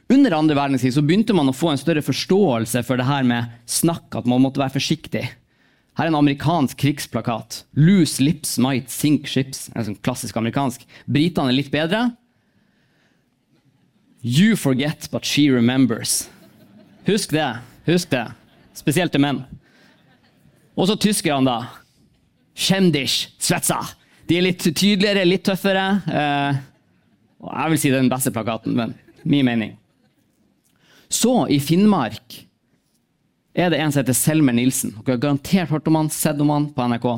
Under 0.09 0.33
andre 0.33 0.57
verdenskrig 0.57 0.95
så 0.95 1.03
begynte 1.05 1.35
man 1.37 1.51
å 1.51 1.57
få 1.57 1.71
en 1.73 1.81
større 1.81 2.03
forståelse 2.03 2.83
for 2.83 2.97
det 2.97 3.05
her 3.05 3.27
med 3.29 3.51
snakk, 3.69 4.09
at 4.17 4.27
man 4.27 4.41
måtte 4.41 4.61
være 4.61 4.79
forsiktig. 4.79 5.27
Her 5.99 6.07
er 6.07 6.13
en 6.13 6.21
amerikansk 6.21 6.79
krigsplakat. 6.79 7.65
'Loose 7.75 8.23
lips 8.23 8.57
might 8.59 8.89
sink 8.89 9.27
ships'. 9.27 9.69
En 9.75 9.85
sånn 9.85 10.01
klassisk 10.01 10.37
amerikansk. 10.37 10.87
Britene 11.07 11.51
er 11.51 11.59
litt 11.59 11.71
bedre. 11.71 12.17
'You 14.23 14.57
forget, 14.57 15.09
but 15.11 15.25
she 15.25 15.51
remembers'. 15.51 16.29
Husk 17.07 17.31
det. 17.31 17.59
Husk 17.87 18.11
det. 18.11 18.27
Spesielt 18.75 19.13
til 19.13 19.21
menn. 19.21 19.45
Og 20.79 20.87
så 20.87 20.95
tyskerne, 21.01 21.51
da. 21.51 21.83
Kjendis, 22.59 23.27
Svetsa. 23.43 23.81
De 24.29 24.39
er 24.39 24.47
litt 24.47 24.63
tydeligere, 24.63 25.27
litt 25.27 25.45
tøffere. 25.47 25.87
Og 27.43 27.51
jeg 27.51 27.73
vil 27.73 27.81
si 27.83 27.93
den 27.95 28.11
beste 28.11 28.33
plakaten, 28.35 28.77
men 28.79 28.95
min 29.27 29.47
mening. 29.47 29.75
Så, 31.09 31.33
i 31.51 31.59
Finnmark, 31.63 32.43
er 33.59 33.73
det 33.73 33.81
en 33.81 33.91
som 33.91 34.03
heter 34.03 34.17
Selmer 34.17 34.55
Nilsen. 34.55 34.93
Dere 35.01 35.17
har 35.17 35.25
garantert 35.25 35.73
hørt 35.73 35.89
om 35.91 35.99
han, 35.99 36.11
sett 36.15 36.39
om 36.43 36.53
han 36.53 36.69
på 36.75 36.87
NRK. 36.93 37.09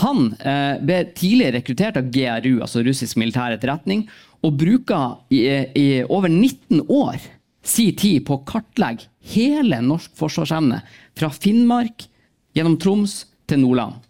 Han 0.00 0.30
eh, 0.38 0.78
ble 0.82 1.00
tidlig 1.18 1.50
rekruttert 1.54 1.98
av 2.00 2.10
GRU, 2.14 2.60
altså 2.62 2.82
russisk 2.86 3.18
militær 3.20 3.54
etterretning, 3.54 4.06
og 4.40 4.56
bruker 4.58 5.18
i, 5.34 5.42
i 5.76 5.86
over 6.06 6.30
19 6.30 6.86
år 6.86 7.20
si 7.66 7.90
tid 7.92 8.24
på 8.26 8.38
å 8.38 8.44
kartlegge 8.48 9.10
hele 9.34 9.82
norsk 9.84 10.14
forsvarsevne 10.16 10.80
fra 11.18 11.28
Finnmark 11.34 12.06
gjennom 12.56 12.78
Troms 12.80 13.24
til 13.50 13.62
Nordland. 13.62 14.00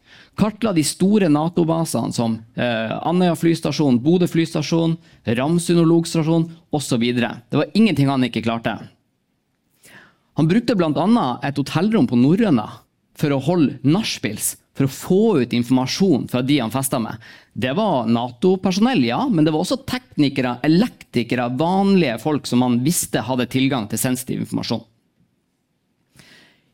Kartla 0.40 0.72
de 0.72 0.84
store 0.86 1.28
Nato-basene 1.28 2.14
som 2.16 2.38
eh, 2.56 2.92
Andøya 3.06 3.34
flystasjon, 3.36 3.98
Bodø 4.00 4.28
flystasjon, 4.30 4.96
Ramsund 5.36 5.84
logstasjon 5.84 6.46
osv. 6.72 7.04
Det 7.12 7.58
var 7.60 7.76
ingenting 7.76 8.08
han 8.08 8.24
ikke 8.24 8.44
klarte. 8.46 8.78
Han 10.38 10.48
brukte 10.48 10.76
bl.a. 10.78 11.26
et 11.44 11.58
hotellrom 11.60 12.08
på 12.08 12.16
Norrøna 12.16 12.70
for 13.20 13.34
å 13.34 13.42
holde 13.44 13.76
nachspiels, 13.84 14.54
for 14.72 14.86
å 14.86 14.94
få 14.94 15.22
ut 15.42 15.52
informasjon 15.52 16.24
fra 16.32 16.40
de 16.46 16.56
han 16.62 16.72
festa 16.72 17.00
med. 17.02 17.20
Det 17.52 17.74
var 17.76 18.08
Nato-personell, 18.08 19.02
ja, 19.04 19.20
men 19.28 19.44
det 19.44 19.52
var 19.52 19.66
også 19.66 19.82
teknikere, 19.84 20.56
elektrikere, 20.64 21.50
vanlige 21.60 22.16
folk 22.22 22.48
som 22.48 22.64
han 22.64 22.80
visste 22.86 23.26
hadde 23.26 23.50
tilgang 23.52 23.90
til 23.90 24.00
sensitiv 24.00 24.46
informasjon. 24.46 24.86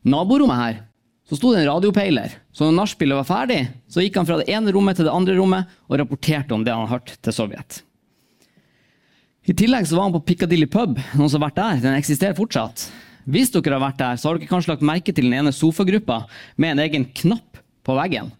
Naborommet 0.07 0.61
her 0.61 0.79
så 1.27 1.35
sto 1.35 1.51
det 1.51 1.61
en 1.61 1.67
radiopeiler. 1.67 2.37
Så 2.55 2.63
når 2.63 2.77
nachspielet 2.77 3.19
var 3.19 3.27
ferdig, 3.27 3.59
så 3.91 4.03
gikk 4.03 4.15
han 4.19 4.27
fra 4.29 4.39
det 4.39 4.47
ene 4.53 4.71
rommet 4.71 4.95
til 4.95 5.07
det 5.09 5.15
andre 5.15 5.35
rommet 5.35 5.73
og 5.89 5.99
rapporterte 5.99 6.55
om 6.55 6.63
det 6.63 6.75
han 6.75 6.87
hørte 6.87 7.17
til 7.19 7.35
Sovjet. 7.35 7.81
I 9.47 9.55
tillegg 9.55 9.87
så 9.87 9.97
var 9.97 10.07
han 10.07 10.15
på 10.15 10.23
Piccadilly 10.27 10.67
pub. 10.71 10.95
Noen 11.15 11.31
som 11.31 11.41
har 11.41 11.49
vært 11.49 11.59
der? 11.59 11.83
Den 11.83 11.99
eksisterer 11.99 12.35
fortsatt. 12.35 12.87
Hvis 13.27 13.51
dere 13.51 13.75
har 13.75 13.83
vært 13.83 13.99
der, 13.99 14.19
så 14.19 14.29
har 14.29 14.39
dere 14.39 14.49
kanskje 14.49 14.71
lagt 14.73 14.87
merke 14.87 15.11
til 15.11 15.27
den 15.27 15.35
ene 15.35 15.55
sofagruppa 15.55 16.21
med 16.55 16.73
en 16.73 16.83
egen 16.85 17.09
knapp 17.15 17.59
på 17.87 17.95
veggen. 17.99 18.31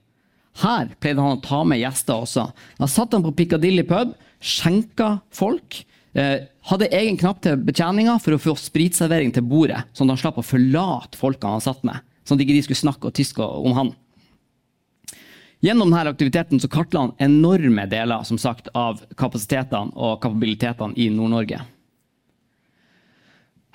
Her 0.63 0.89
pleide 1.03 1.23
han 1.23 1.37
å 1.37 1.43
ta 1.43 1.61
med 1.67 1.81
gjester 1.83 2.23
også. 2.23 2.47
Da 2.79 2.87
satt 2.91 3.13
han 3.15 3.23
på 3.25 3.35
Piccadilly 3.35 3.83
pub, 3.87 4.15
skjenka 4.39 5.17
folk. 5.35 5.81
Eh, 6.17 6.47
hadde 6.71 6.91
egen 6.95 7.19
knapp 7.19 7.43
til 7.43 7.59
betjeninga 7.67 8.15
for 8.23 8.35
å 8.35 8.41
få 8.41 8.55
spritservering 8.59 9.35
til 9.35 9.45
bordet, 9.47 9.83
sånn 9.91 10.07
at 10.07 10.15
han 10.15 10.23
slapp 10.23 10.39
å 10.39 10.47
forlate 10.55 11.19
folkene 11.19 11.57
han 11.59 11.67
satt 11.67 11.83
med 11.87 12.06
sånn 12.27 12.37
at 12.37 12.43
de 12.43 12.51
ikke 12.51 12.67
skulle 12.69 12.85
snakke 12.85 13.09
og 13.09 13.15
tyske 13.17 13.43
om 13.43 13.77
han. 13.77 13.93
Gjennom 15.65 15.89
denne 15.89 16.11
aktiviteten 16.13 16.61
så 16.61 16.69
kartla 16.69 17.07
han 17.07 17.15
enorme 17.23 17.87
deler 17.89 18.25
som 18.27 18.37
sagt, 18.37 18.69
av 18.77 19.01
kapasitetene 19.17 19.95
og 19.95 20.19
kapabilitetene 20.21 20.93
i 20.99 21.09
Nord-Norge. 21.13 21.63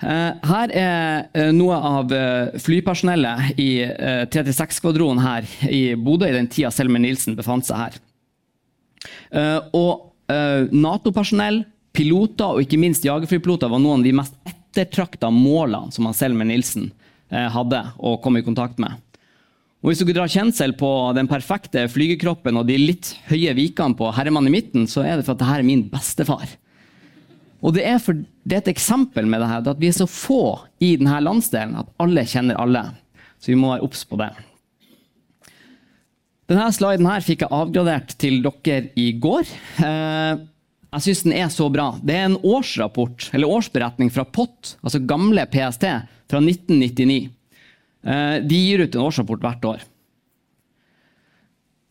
Eh, 0.03 0.47
her 0.49 0.71
er 0.75 1.27
eh, 1.31 1.51
noe 1.55 1.75
av 1.75 2.11
eh, 2.15 2.55
flypersonellet 2.59 3.59
i 3.61 3.69
36-skvadronen 3.83 5.21
her 5.23 5.47
i 5.69 5.83
Bodø 5.95 6.27
i 6.27 6.35
den 6.35 6.49
tida 6.51 6.71
Selmer 6.73 7.03
Nilsen 7.03 7.37
befant 7.39 7.67
seg 7.67 7.79
her. 7.79 8.01
Og 9.73 10.09
Nato-personell, 10.73 11.63
piloter 11.93 12.55
og 12.55 12.63
ikke 12.63 12.79
minst 12.79 13.03
jagerflypiloter 13.05 13.69
var 13.69 13.81
noen 13.81 14.01
av 14.01 14.05
de 14.07 14.13
mest 14.15 14.37
ettertrakta 14.47 15.29
målene 15.33 15.91
som 15.93 16.07
Selmer 16.15 16.47
Nilsen 16.47 16.87
hadde 17.33 17.79
å 17.97 18.17
komme 18.21 18.41
i 18.41 18.45
kontakt 18.45 18.79
med. 18.81 18.99
Og 19.83 19.91
Hvis 19.91 19.99
dere 19.99 20.15
drar 20.15 20.31
kjensel 20.31 20.71
på 20.79 20.89
den 21.17 21.27
perfekte 21.27 21.81
flygekroppen 21.91 22.55
og 22.55 22.69
de 22.69 22.77
litt 22.79 23.09
høye 23.27 23.51
vikene 23.57 23.97
på 23.99 24.13
Herman 24.15 24.47
i 24.47 24.53
midten, 24.53 24.85
så 24.87 25.03
er 25.03 25.17
det 25.17 25.25
for 25.25 25.35
at 25.35 25.41
dette 25.41 25.57
er 25.59 25.65
min 25.67 25.83
bestefar. 25.91 26.47
Og 27.63 27.75
det 27.75 27.83
er, 27.87 27.99
for, 28.03 28.15
det 28.15 28.55
er 28.55 28.63
et 28.63 28.71
eksempel 28.73 29.27
med 29.27 29.43
dette, 29.43 29.75
at 29.75 29.81
vi 29.81 29.89
er 29.91 29.95
så 29.95 30.07
få 30.07 30.43
i 30.83 30.95
denne 30.99 31.19
landsdelen 31.23 31.77
at 31.79 31.91
alle 32.03 32.23
kjenner 32.27 32.59
alle. 32.59 32.85
Så 33.39 33.51
vi 33.51 33.59
må 33.59 33.73
være 33.73 33.83
obs 33.87 34.03
på 34.07 34.19
det. 34.19 34.31
Denne 36.51 36.67
sliden 36.75 37.07
her 37.07 37.23
fikk 37.23 37.43
jeg 37.43 37.55
avgradert 37.55 38.15
til 38.19 38.41
dere 38.43 38.91
i 38.99 39.09
går. 39.19 39.47
Eh, 39.83 40.43
jeg 40.93 41.05
syns 41.07 41.23
den 41.25 41.35
er 41.39 41.51
så 41.51 41.69
bra. 41.71 41.89
Det 42.03 42.15
er 42.15 42.27
en 42.29 42.39
årsrapport, 42.39 43.29
eller 43.35 43.51
årsberetning 43.51 44.11
fra 44.13 44.27
POT, 44.27 44.75
altså 44.83 45.03
gamle 45.07 45.47
PST, 45.51 45.87
fra 46.33 46.41
1999. 46.41 47.29
Eh, 48.03 48.35
de 48.41 48.61
gir 48.65 48.83
ut 48.83 48.95
en 48.95 49.05
årsrapport 49.05 49.43
hvert 49.45 49.67
år. 49.69 49.83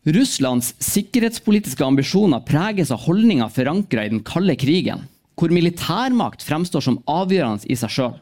Russlands 0.03 0.73
sikkerhetspolitiske 0.83 1.85
ambisjoner 1.85 2.43
preges 2.43 2.91
av 2.91 3.05
holdninger 3.05 3.47
forankra 3.55 4.03
i 4.03 4.11
den 4.11 4.23
kalde 4.27 4.57
krigen, 4.59 5.05
hvor 5.39 5.53
militærmakt 5.55 6.43
fremstår 6.43 6.83
som 6.83 6.99
avgjørende 7.07 7.71
i 7.71 7.77
seg 7.79 7.95
sjøl. 7.95 8.19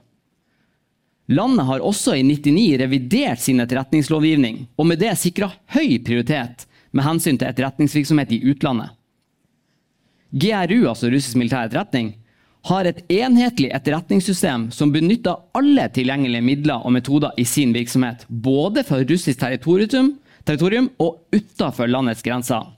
Landet 1.32 1.66
har 1.66 1.82
også 1.86 2.14
i 2.18 2.24
1999 2.26 2.78
revidert 2.82 3.42
sin 3.42 3.64
etterretningslovgivning, 3.64 4.66
og 4.78 4.90
med 4.90 5.02
det 5.02 5.16
sikra 5.18 5.50
høy 5.74 5.98
prioritet 6.06 6.68
med 6.92 7.06
hensyn 7.08 7.40
til 7.40 7.50
etterretningsvirksomhet 7.50 8.34
i 8.36 8.42
utlandet. 8.52 8.92
GRU, 10.32 10.86
altså 10.92 11.10
russisk 11.12 11.40
militær 11.40 11.66
etterretning, 11.66 12.14
har 12.70 12.86
et 12.86 13.00
enhetlig 13.10 13.72
etterretningssystem 13.74 14.68
som 14.74 14.92
benytter 14.94 15.40
alle 15.58 15.88
tilgjengelige 15.96 16.46
midler 16.46 16.86
og 16.86 16.94
metoder 16.94 17.34
i 17.42 17.46
sin 17.48 17.74
virksomhet, 17.74 18.28
både 18.30 18.84
for 18.86 19.02
russisk 19.10 19.40
territorium, 19.42 20.14
territorium 20.46 20.92
og 21.02 21.24
utenfor 21.34 21.90
landets 21.90 22.22
grenser. 22.26 22.70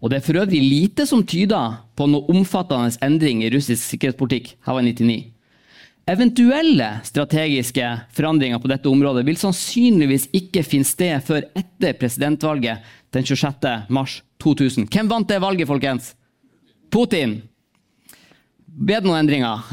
Og 0.00 0.10
Det 0.10 0.16
er 0.16 0.24
for 0.24 0.40
øvrig 0.40 0.62
lite 0.62 1.04
som 1.06 1.26
tyder 1.26 1.82
på 1.96 2.06
noe 2.08 2.30
omfattende 2.32 2.94
endring 3.04 3.42
i 3.44 3.50
russisk 3.52 3.82
sikkerhetspolitikk. 3.84 4.54
Her 4.64 4.78
var 4.78 4.86
99. 4.86 5.32
Eventuelle 6.08 6.88
strategiske 7.04 7.84
forandringer 8.16 8.58
på 8.58 8.70
dette 8.70 8.88
området 8.88 9.26
vil 9.28 9.36
sannsynligvis 9.38 10.30
ikke 10.32 10.64
finne 10.64 10.88
sted 10.88 11.20
før 11.26 11.44
etter 11.54 11.92
presidentvalget 12.00 12.80
den 13.12 13.26
26. 13.26 13.68
mars 13.92 14.22
2000. 14.42 14.88
Hvem 14.88 15.10
vant 15.10 15.28
det 15.28 15.42
valget, 15.42 15.68
folkens? 15.68 16.14
Putin. 16.90 17.42
Ble 18.70 19.00
det 19.00 19.08
noen 19.08 19.24
endringer? 19.24 19.64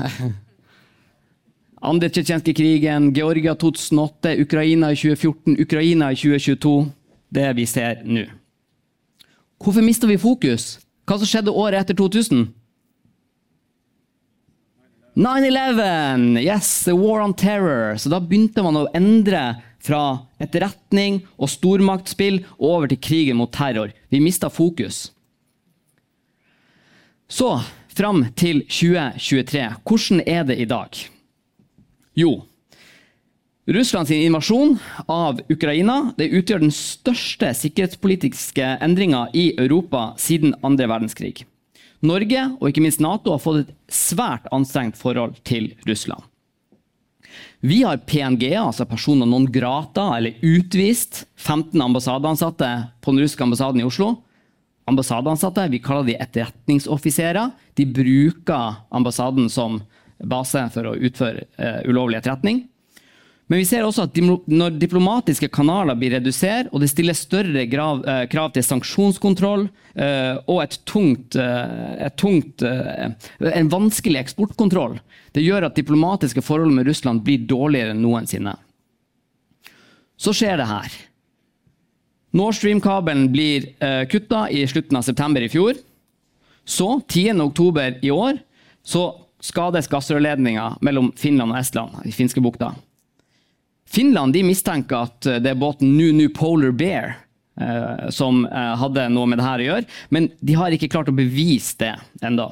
Andre 1.89 2.09
tsjetsjenske 2.09 2.55
krigen, 2.57 3.11
Georgia 3.13 3.53
2008, 3.55 4.33
Ukraina 4.41 4.91
i 4.91 4.97
2014, 4.97 5.57
Ukraina 5.61 6.11
i 6.11 6.17
2022. 6.17 6.75
Det 7.29 7.47
vi 7.57 7.65
ser 7.69 8.01
nå. 8.07 8.25
Hvorfor 9.61 9.83
mista 9.85 10.07
vi 10.09 10.17
fokus? 10.21 10.77
Hva 11.07 11.17
som 11.19 11.29
skjedde 11.29 11.53
året 11.53 11.83
etter 11.83 11.97
2000? 11.97 12.47
9-11! 15.17 16.37
Yes, 16.43 16.83
the 16.85 16.93
war 16.93 17.21
on 17.21 17.33
terror. 17.33 17.97
Så 17.97 18.09
da 18.09 18.19
begynte 18.21 18.61
man 18.65 18.77
å 18.77 18.87
endre 18.97 19.57
fra 19.81 20.27
etterretning 20.41 21.23
og 21.37 21.49
stormaktspill 21.49 22.43
over 22.57 22.89
til 22.91 23.01
krigen 23.01 23.39
mot 23.39 23.53
terror. 23.53 23.93
Vi 24.13 24.21
mista 24.21 24.49
fokus. 24.53 25.07
Så 27.27 27.57
fram 27.97 28.23
til 28.37 28.61
2023. 28.69 29.65
Hvordan 29.83 30.21
er 30.25 30.45
det 30.47 30.59
i 30.61 30.69
dag? 30.69 31.01
Jo, 32.17 32.39
Russlands 33.67 34.13
invasjon 34.15 34.77
av 35.11 35.41
Ukraina 35.51 36.13
utgjør 36.15 36.61
den 36.63 36.71
største 36.71 37.49
sikkerhetspolitiske 37.51 38.69
endringa 38.85 39.25
i 39.35 39.49
Europa 39.59 40.13
siden 40.15 40.53
andre 40.63 40.87
verdenskrig. 40.87 41.41
Norge 41.99 42.45
og 42.61 42.69
ikke 42.69 42.85
minst 42.85 43.03
Nato 43.03 43.33
har 43.33 43.43
fått 43.43 43.65
et 43.65 43.73
svært 43.91 44.47
anstrengt 44.55 44.95
forhold 44.95 45.35
til 45.43 45.73
Russland. 45.83 46.23
Vi 47.59 47.81
har 47.83 47.99
PNG, 48.07 48.53
altså 48.55 48.87
personer 48.87 49.27
non 49.27 49.49
grata, 49.51 50.13
eller 50.15 50.39
utvist 50.45 51.25
15 51.35 51.81
ambassadeansatte 51.81 52.69
på 53.01 53.11
den 53.11 53.25
russiske 53.25 53.43
ambassaden 53.43 53.83
i 53.83 53.87
Oslo. 53.89 54.13
Ambassadeansatte, 54.87 55.67
Vi 55.69 55.81
kaller 55.83 56.07
de 56.07 56.15
etterretningsoffiserer. 56.15 57.51
De 57.75 57.85
bruker 57.85 58.81
ambassaden 58.89 59.49
som 59.49 59.81
base 60.17 60.63
for 60.73 60.87
å 60.87 60.95
utføre 60.95 61.43
uh, 61.59 61.81
ulovlig 61.89 62.21
etterretning. 62.21 62.63
Men 63.47 63.61
vi 63.61 63.67
ser 63.67 63.85
også 63.87 64.07
at 64.07 64.17
når 64.19 64.75
diplomatiske 64.75 65.47
kanaler 65.55 65.95
blir 65.95 66.11
redusert, 66.17 66.67
og 66.73 66.83
det 66.83 66.89
stilles 66.91 67.21
større 67.23 67.63
grav, 67.71 68.01
eh, 68.03 68.25
krav 68.27 68.51
til 68.55 68.65
sanksjonskontroll 68.67 69.69
eh, 69.95 70.35
og 70.51 70.59
et 70.65 70.75
tungt, 70.89 71.37
eh, 71.39 71.93
et 72.09 72.17
tungt, 72.19 72.65
eh, 72.67 73.15
en 73.47 73.71
vanskelig 73.71 74.19
eksportkontroll, 74.19 74.97
det 75.31 75.45
gjør 75.45 75.69
at 75.69 75.79
diplomatiske 75.79 76.43
forhold 76.43 76.75
med 76.75 76.91
Russland 76.91 77.23
blir 77.23 77.47
dårligere 77.47 77.95
enn 77.95 78.03
noensinne. 78.03 78.57
Så 80.19 80.35
skjer 80.35 80.59
det 80.59 80.67
her. 80.67 80.99
Nord 82.35 82.57
Stream-kabelen 82.57 83.29
blir 83.31 83.69
eh, 83.83 84.03
kutta 84.07 84.49
i 84.49 84.65
slutten 84.67 84.97
av 84.97 85.05
september 85.07 85.41
i 85.41 85.49
fjor. 85.49 85.79
Så, 86.67 86.99
10.10 87.07 87.99
i 88.01 88.11
år, 88.11 88.37
så 88.83 89.05
skades 89.39 89.87
gassrørledninga 89.87 90.73
mellom 90.83 91.13
Finland 91.15 91.53
og 91.53 91.61
Estland 91.61 92.03
i 92.05 92.11
Finskebukta. 92.11 92.73
Finland 93.87 94.35
de 94.35 94.43
mistenker 94.43 95.07
at 95.07 95.29
eh, 95.29 95.39
det 95.43 95.53
er 95.53 95.61
båten 95.61 95.95
Nunu 95.95 96.27
Polar 96.35 96.75
Bear 96.75 97.13
eh, 97.61 98.09
som 98.13 98.43
eh, 98.45 98.73
hadde 98.81 99.07
noe 99.13 99.29
med 99.29 99.39
det 99.39 99.47
her 99.47 99.63
å 99.63 99.67
gjøre, 99.71 99.91
men 100.11 100.31
de 100.39 100.57
har 100.59 100.75
ikke 100.75 100.91
klart 100.91 101.11
å 101.11 101.15
bevise 101.15 101.77
det 101.79 101.93
ennå. 102.27 102.49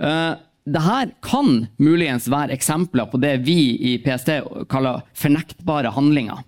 Eh, 0.00 0.32
dette 0.70 1.00
kan 1.24 1.66
muligens 1.80 2.28
være 2.30 2.54
eksempler 2.54 3.08
på 3.10 3.20
det 3.20 3.36
vi 3.44 3.74
i 3.92 3.96
PST 4.00 4.30
kaller 4.70 5.04
fornektbare 5.18 5.92
handlinger. 5.96 6.44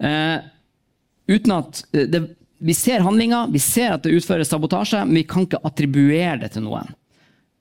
Eh, 0.00 0.38
uten 1.30 1.56
at 1.56 1.84
eh, 1.94 2.08
det, 2.10 2.24
Vi 2.60 2.74
ser 2.76 3.00
handlinger, 3.00 3.48
vi 3.48 3.58
ser 3.62 3.94
at 3.94 4.04
det 4.04 4.12
utføres 4.12 4.50
sabotasje, 4.52 5.04
men 5.06 5.22
vi 5.22 5.28
kan 5.28 5.46
ikke 5.46 5.62
attribuere 5.64 6.36
det 6.42 6.50
til 6.52 6.66
noen. 6.66 6.90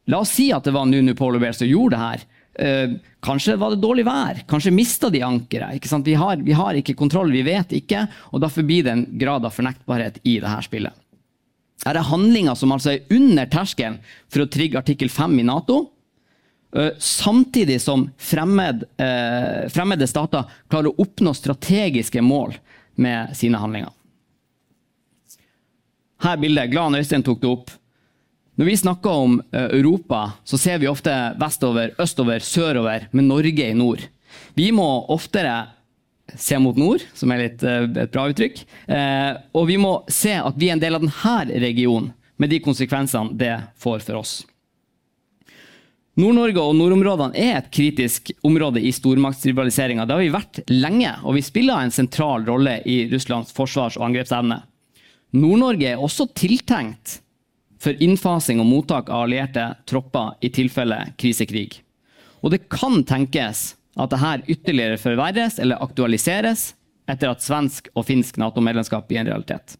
La 0.09 0.19
oss 0.25 0.33
si 0.35 0.49
at 0.51 0.65
det 0.65 0.73
var 0.75 0.89
Nunu 0.89 1.13
Bear 1.13 1.53
som 1.55 1.69
gjorde 1.69 1.95
det 1.95 2.01
her. 2.01 2.25
Eh, 2.59 2.95
kanskje 3.23 3.55
var 3.55 3.71
det 3.71 3.79
dårlig 3.79 4.03
vær, 4.03 4.41
kanskje 4.49 4.73
mista 4.75 5.09
de 5.09 5.21
ankeret. 5.23 5.79
Vi, 6.03 6.15
vi, 6.43 6.55
har 6.57 6.73
ikke 6.75 6.97
kontroll, 6.99 7.31
vi 7.31 7.45
vet 7.45 7.71
ikke. 7.77 8.07
og 8.33 8.41
Derfor 8.41 8.65
blir 8.67 8.83
det 8.83 8.91
en 8.91 9.05
grad 9.21 9.45
av 9.45 9.55
fornektbarhet 9.55 10.19
i 10.23 10.39
dette 10.41 10.65
spillet. 10.65 11.05
Er 11.87 12.01
handlinger 12.03 12.57
som 12.59 12.73
altså 12.75 12.91
er 12.91 13.15
under 13.15 13.47
terskelen 13.47 14.01
for 14.27 14.43
å 14.43 14.49
trigge 14.51 14.81
artikkel 14.81 15.07
5 15.07 15.39
i 15.39 15.45
Nato. 15.47 15.77
Eh, 16.75 16.91
samtidig 16.99 17.79
som 17.81 18.09
fremmed, 18.17 18.83
eh, 18.97 19.69
fremmede 19.71 20.07
stater 20.07 20.43
klarer 20.67 20.91
å 20.91 21.05
oppnå 21.05 21.31
strategiske 21.33 22.21
mål 22.21 22.57
med 22.99 23.35
sine 23.37 23.59
handlinger. 23.61 23.95
Her 26.19 26.37
bildet. 26.37 26.71
Glad 26.73 26.99
Øystein 26.99 27.23
tok 27.23 27.39
det 27.41 27.49
opp. 27.49 27.71
Når 28.59 28.67
vi 28.67 28.77
snakker 28.77 29.09
om 29.23 29.37
eh, 29.55 29.69
Europa, 29.79 30.33
så 30.43 30.57
ser 30.59 30.81
vi 30.81 30.89
ofte 30.91 31.13
vestover, 31.39 31.93
østover, 31.95 32.43
sørover, 32.43 33.07
med 33.15 33.29
Norge 33.29 33.69
i 33.69 33.75
nord. 33.77 34.03
Vi 34.53 34.67
må 34.75 34.87
oftere 35.07 35.69
se 36.35 36.59
mot 36.59 36.77
nord, 36.77 37.05
som 37.15 37.31
er 37.31 37.45
litt, 37.45 37.63
eh, 37.63 37.87
et 38.03 38.11
bra 38.11 38.27
uttrykk. 38.27 38.59
Eh, 38.91 39.31
og 39.55 39.69
vi 39.69 39.79
må 39.79 39.93
se 40.11 40.35
at 40.35 40.59
vi 40.59 40.67
er 40.67 40.75
en 40.75 40.83
del 40.83 40.99
av 40.99 41.05
denne 41.05 41.63
regionen, 41.63 42.11
med 42.39 42.51
de 42.51 42.59
konsekvensene 42.63 43.35
det 43.39 43.55
får 43.79 44.03
for 44.03 44.19
oss. 44.19 44.33
Nord-Norge 46.19 46.59
og 46.59 46.73
nordområdene 46.75 47.37
er 47.39 47.53
et 47.61 47.69
kritisk 47.71 48.33
område 48.43 48.81
i 48.83 48.89
stormaktsrivaliseringa. 48.91 50.03
Det 50.03 50.17
har 50.17 50.23
vi 50.25 50.33
vært 50.33 50.59
lenge, 50.67 51.13
og 51.23 51.37
vi 51.37 51.43
spiller 51.45 51.79
en 51.79 51.93
sentral 51.95 52.43
rolle 52.49 52.73
i 52.83 53.05
Russlands 53.11 53.53
forsvars- 53.55 53.95
og 53.95 54.09
angrepsevne. 54.09 54.57
Nord-Norge 55.39 55.93
er 55.93 56.03
også 56.03 56.27
tiltenkt 56.35 57.21
for 57.79 57.95
innfasing 58.03 58.59
og 58.59 58.67
mottak 58.67 59.07
av 59.07 59.29
allierte 59.29 59.69
tropper 59.87 60.35
i 60.43 60.51
tilfelle 60.51 60.97
krisekrig. 61.21 61.79
Og 62.43 62.51
det 62.51 62.65
kan 62.67 62.99
tenkes 63.07 63.77
at 63.95 64.11
dette 64.11 64.51
ytterligere 64.51 64.99
forverres 64.99 65.55
eller 65.63 65.79
aktualiseres 65.79 66.73
etter 67.09 67.31
at 67.31 67.45
svensk 67.45 67.87
og 67.95 68.09
finsk 68.09 68.41
Nato-medlemskap 68.41 69.07
blir 69.07 69.23
en 69.23 69.31
realitet. 69.31 69.77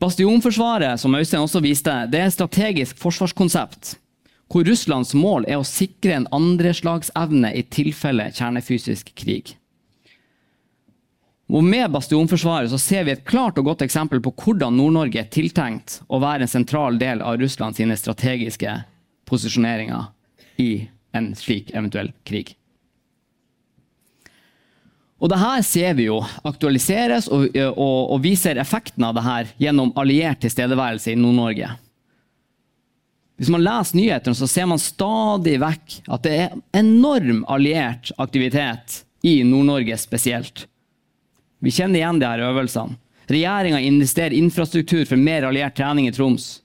Bastionforsvaret, 0.00 0.96
som 0.98 1.14
Øystein 1.14 1.44
også 1.44 1.60
viste, 1.62 1.92
det 2.08 2.18
er 2.22 2.30
et 2.30 2.34
strategisk 2.34 2.96
forsvarskonsept 2.98 3.98
hvor 4.52 4.68
Russlands 4.68 5.14
mål 5.16 5.46
er 5.48 5.58
å 5.58 5.66
sikre 5.66 6.18
en 6.18 6.28
andreslagsevne 6.34 7.54
i 7.56 7.64
tilfelle 7.72 8.28
kjernefysisk 8.36 9.14
krig. 9.16 9.54
Og 11.52 11.64
Med 11.64 11.90
bastionforsvaret 11.92 12.70
så 12.72 12.78
ser 12.80 13.04
vi 13.04 13.12
et 13.12 13.26
klart 13.28 13.58
og 13.60 13.66
godt 13.68 13.84
eksempel 13.84 14.22
på 14.24 14.32
hvordan 14.44 14.76
Nord-Norge 14.76 15.20
er 15.20 15.32
tiltenkt 15.32 15.98
å 16.08 16.20
være 16.22 16.46
en 16.46 16.52
sentral 16.52 16.96
del 17.00 17.20
av 17.24 17.36
Russlands 17.40 17.80
strategiske 18.00 18.78
posisjoneringer 19.28 20.08
i 20.60 20.88
en 21.12 21.32
slik 21.36 21.72
eventuell 21.76 22.12
krig. 22.24 22.54
Og 25.22 25.30
det 25.30 25.38
her 25.38 25.60
ser 25.62 25.92
vi 25.94 26.08
jo 26.08 26.18
aktualiseres, 26.48 27.28
og, 27.30 27.52
og, 27.54 27.98
og 28.16 28.22
vi 28.24 28.32
ser 28.36 28.58
effekten 28.58 29.04
av 29.06 29.14
det 29.14 29.22
her 29.22 29.52
gjennom 29.60 29.92
alliert 29.96 30.40
tilstedeværelse 30.42 31.12
i 31.12 31.20
Nord-Norge. 31.20 31.68
Hvis 33.42 33.50
man 33.50 33.64
leser 33.66 33.98
nyhetene, 33.98 34.38
så 34.38 34.46
ser 34.46 34.68
man 34.70 34.78
stadig 34.78 35.56
vekk 35.58 35.96
at 36.14 36.22
det 36.22 36.34
er 36.44 36.52
enorm 36.78 37.40
alliert 37.50 38.12
aktivitet 38.22 39.00
i 39.26 39.40
Nord-Norge 39.42 39.96
spesielt. 39.98 40.68
Vi 41.58 41.72
kjenner 41.74 41.98
igjen 41.98 42.20
de 42.22 42.28
her 42.30 42.44
øvelsene. 42.46 42.94
Regjeringa 43.26 43.80
investerer 43.82 44.36
infrastruktur 44.38 45.02
for 45.10 45.18
mer 45.18 45.48
alliert 45.48 45.74
trening 45.74 46.06
i 46.06 46.12
Troms. 46.14 46.60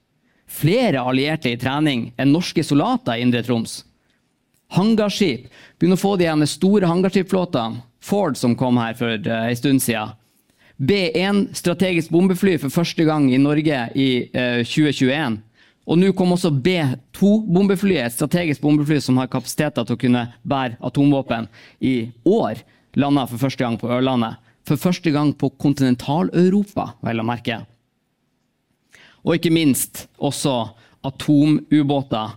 Flere 0.46 1.02
allierte 1.02 1.50
i 1.50 1.58
trening 1.58 2.12
enn 2.14 2.30
norske 2.36 2.62
soldater 2.62 3.18
i 3.18 3.26
Indre 3.26 3.42
Troms. 3.48 3.80
Hangarskip. 4.78 5.50
Begynner 5.80 5.98
å 5.98 6.04
få 6.04 6.14
de 6.22 6.30
store 6.46 6.94
hangarskipflåtene. 6.94 7.82
Ford 8.06 8.38
som 8.38 8.54
kom 8.54 8.78
her 8.78 8.94
for 9.02 9.18
uh, 9.18 9.50
en 9.50 9.58
stund 9.58 9.82
siden. 9.82 10.14
B1 10.78 11.56
strategisk 11.58 12.14
bombefly 12.14 12.60
for 12.62 12.70
første 12.70 13.02
gang 13.10 13.32
i 13.34 13.42
Norge 13.42 13.82
i 13.98 14.10
uh, 14.30 14.62
2021. 14.62 15.42
Og 15.88 16.00
nå 16.00 16.12
kom 16.16 16.34
også 16.36 16.52
B2 16.52 17.30
bombefly, 17.48 17.96
et 18.02 18.16
strategisk 18.16 18.62
bombefly 18.62 19.00
som 19.04 19.20
har 19.22 19.30
kapasiteter 19.32 19.88
til 19.88 19.96
å 19.96 20.02
kunne 20.02 20.26
bære 20.44 20.76
atomvåpen 20.84 21.48
i 21.80 22.10
år. 22.28 22.60
Landa 23.00 23.24
for 23.30 23.40
første 23.40 23.64
gang 23.64 23.78
på 23.80 23.90
Ørlandet 23.94 24.44
for 24.68 24.80
første 24.80 25.12
gang 25.16 25.32
på 25.38 25.50
kontinentaleuropa, 25.62 26.92
vel 27.06 27.24
å 27.24 27.28
merke. 27.28 27.62
Og 29.24 29.38
ikke 29.38 29.54
minst 29.54 30.06
også 30.20 30.56
atomubåter 31.08 32.36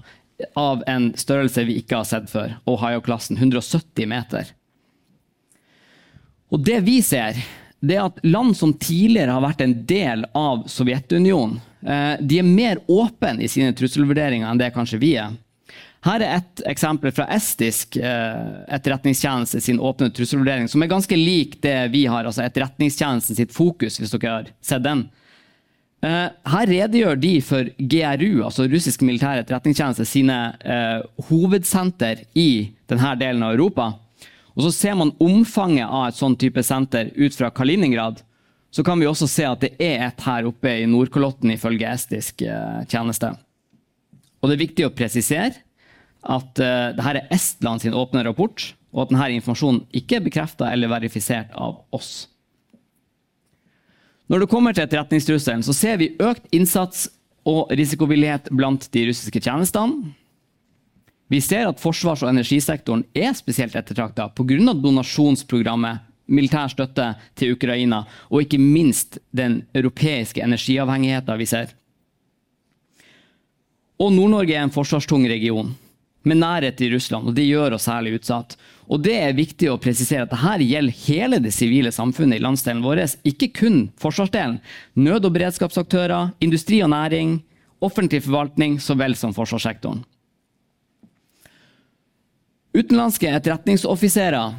av 0.59 0.85
en 0.89 1.11
størrelse 1.19 1.67
vi 1.69 1.81
ikke 1.81 2.01
har 2.01 2.09
sett 2.09 2.31
før. 2.31 2.55
Ohio-klassen, 2.71 3.39
170 3.39 4.09
meter. 4.11 4.55
Og 6.51 6.63
det 6.67 6.81
vi 6.87 6.99
ser, 7.05 7.39
det 7.81 7.97
er 7.97 8.07
at 8.07 8.19
land 8.27 8.57
som 8.57 8.73
tidligere 8.77 9.33
har 9.33 9.45
vært 9.45 9.63
en 9.65 9.75
del 9.89 10.25
av 10.37 10.67
Sovjetunionen, 10.69 11.61
eh, 11.87 12.17
de 12.21 12.41
er 12.41 12.49
mer 12.49 12.83
åpne 12.89 13.41
i 13.41 13.49
sine 13.49 13.73
trusselvurderinger 13.77 14.49
enn 14.51 14.61
det 14.61 14.73
kanskje 14.75 15.01
vi 15.01 15.15
er. 15.21 15.33
Her 16.05 16.23
er 16.25 16.39
et 16.39 16.63
eksempel 16.69 17.13
fra 17.13 17.27
estisk 17.33 17.97
eh, 18.01 18.43
etterretningstjeneste 18.73 19.61
sin 19.65 19.81
åpne 19.81 20.11
trusselvurdering, 20.17 20.69
som 20.69 20.83
er 20.83 20.93
ganske 20.93 21.17
lik 21.17 21.59
det 21.65 21.91
vi 21.93 22.07
har, 22.09 22.25
altså 22.25 22.45
etterretningstjenesten 22.45 23.37
sitt 23.37 23.57
fokus, 23.57 23.99
hvis 24.01 24.13
dere 24.13 24.37
har 24.37 24.53
sett 24.65 24.85
den. 24.85 25.07
Eh, 26.05 26.29
her 26.53 26.73
redegjør 26.73 27.21
de 27.21 27.35
for 27.45 27.73
GRU, 27.79 28.45
altså 28.45 28.69
russisk 28.69 29.05
militær 29.09 29.41
etterretningstjeneste, 29.41 30.09
sine 30.09 30.39
hovedsenter 31.29 32.25
i 32.37 32.51
denne 32.89 33.17
delen 33.21 33.45
av 33.45 33.57
Europa. 33.57 33.93
Og 34.61 34.67
så 34.67 34.75
ser 34.77 34.97
man 35.01 35.15
omfanget 35.25 35.89
av 35.89 36.11
et 36.11 36.19
sånn 36.19 36.35
type 36.37 36.61
senter 36.67 37.09
ut 37.17 37.33
fra 37.33 37.49
Kaliningrad. 37.49 38.19
Så 38.69 38.85
kan 38.85 39.01
vi 39.01 39.07
også 39.09 39.25
se 39.31 39.47
at 39.49 39.63
det 39.65 39.71
er 39.81 40.03
et 40.05 40.21
her 40.27 40.51
oppe 40.51 40.75
i 40.83 40.85
Nordkalotten, 40.87 41.55
ifølge 41.55 41.89
estisk 41.89 42.45
eh, 42.45 42.83
tjeneste. 42.91 43.33
Og 44.41 44.51
det 44.51 44.59
er 44.59 44.63
viktig 44.67 44.85
å 44.85 44.93
presisere 44.93 45.63
at 46.21 46.61
uh, 46.61 46.93
dette 46.93 47.13
er 47.15 47.33
Estland 47.33 47.81
sin 47.81 47.97
åpne 47.97 48.21
rapport, 48.27 48.67
og 48.93 49.07
at 49.07 49.15
denne 49.15 49.31
informasjonen 49.39 49.87
ikke 49.97 50.19
er 50.19 50.27
bekrefta 50.27 50.69
eller 50.69 50.93
verifisert 50.93 51.55
av 51.57 51.79
oss. 51.97 52.29
Når 54.29 54.45
det 54.45 54.51
kommer 54.53 54.77
til 54.77 54.85
etterretningstrusselen, 54.85 55.65
så 55.65 55.73
ser 55.73 55.97
vi 56.03 56.13
økt 56.21 56.53
innsats 56.53 57.07
og 57.49 57.73
risikovillighet 57.73 58.53
blant 58.53 58.85
de 58.93 59.09
russiske 59.09 59.41
tjenestene. 59.41 60.13
Vi 61.31 61.39
ser 61.41 61.69
at 61.69 61.79
forsvars- 61.79 62.25
og 62.25 62.33
energisektoren 62.33 63.05
er 63.15 63.35
spesielt 63.39 63.77
ettertrakta 63.79 64.29
pga. 64.35 64.73
donasjonsprogrammet, 64.75 66.01
militær 66.27 66.71
støtte 66.71 67.15
til 67.39 67.55
Ukraina 67.55 68.05
og 68.31 68.43
ikke 68.43 68.59
minst 68.59 69.19
den 69.31 69.63
europeiske 69.75 70.43
energiavhengigheten 70.43 71.39
vi 71.39 71.47
ser. 71.47 71.71
Og 74.01 74.13
Nord-Norge 74.13 74.57
er 74.57 74.65
en 74.65 74.75
forsvarstung 74.75 75.29
region 75.29 75.75
med 76.23 76.37
nærhet 76.37 76.77
til 76.77 76.93
Russland, 76.95 77.29
og 77.29 77.35
det 77.35 77.47
gjør 77.47 77.77
oss 77.77 77.87
særlig 77.87 78.19
utsatt. 78.19 78.57
Og 78.91 79.01
det 79.05 79.15
er 79.15 79.37
viktig 79.37 79.71
å 79.71 79.79
presisere 79.81 80.27
at 80.27 80.35
dette 80.35 80.67
gjelder 80.67 81.03
hele 81.07 81.39
det 81.39 81.53
sivile 81.55 81.93
samfunnet 81.95 82.41
i 82.41 82.43
landsdelen 82.43 82.83
vår, 82.83 83.05
ikke 83.23 83.53
kun 83.55 83.91
forsvarsdelen. 84.01 84.59
Nød- 84.99 85.29
og 85.29 85.37
beredskapsaktører, 85.37 86.35
industri 86.41 86.83
og 86.83 86.91
næring, 86.91 87.39
offentlig 87.81 88.25
forvaltning 88.27 88.81
så 88.83 88.99
vel 88.99 89.15
som 89.15 89.33
forsvarssektoren. 89.37 90.03
Utenlandske 92.71 93.31
etterretningsoffiserer 93.35 94.53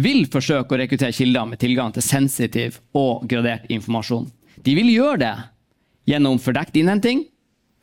vil 0.00 0.22
forsøke 0.30 0.72
å 0.72 0.78
rekruttere 0.80 1.12
kilder 1.12 1.48
med 1.50 1.60
tilgang 1.60 1.92
til 1.92 2.04
sensitiv 2.04 2.78
og 2.96 3.26
gradert 3.28 3.66
informasjon. 3.68 4.30
De 4.64 4.76
vil 4.76 4.88
gjøre 4.92 5.20
det 5.20 5.34
gjennom 6.08 6.40
fordekt 6.40 6.78
innhenting, 6.80 7.26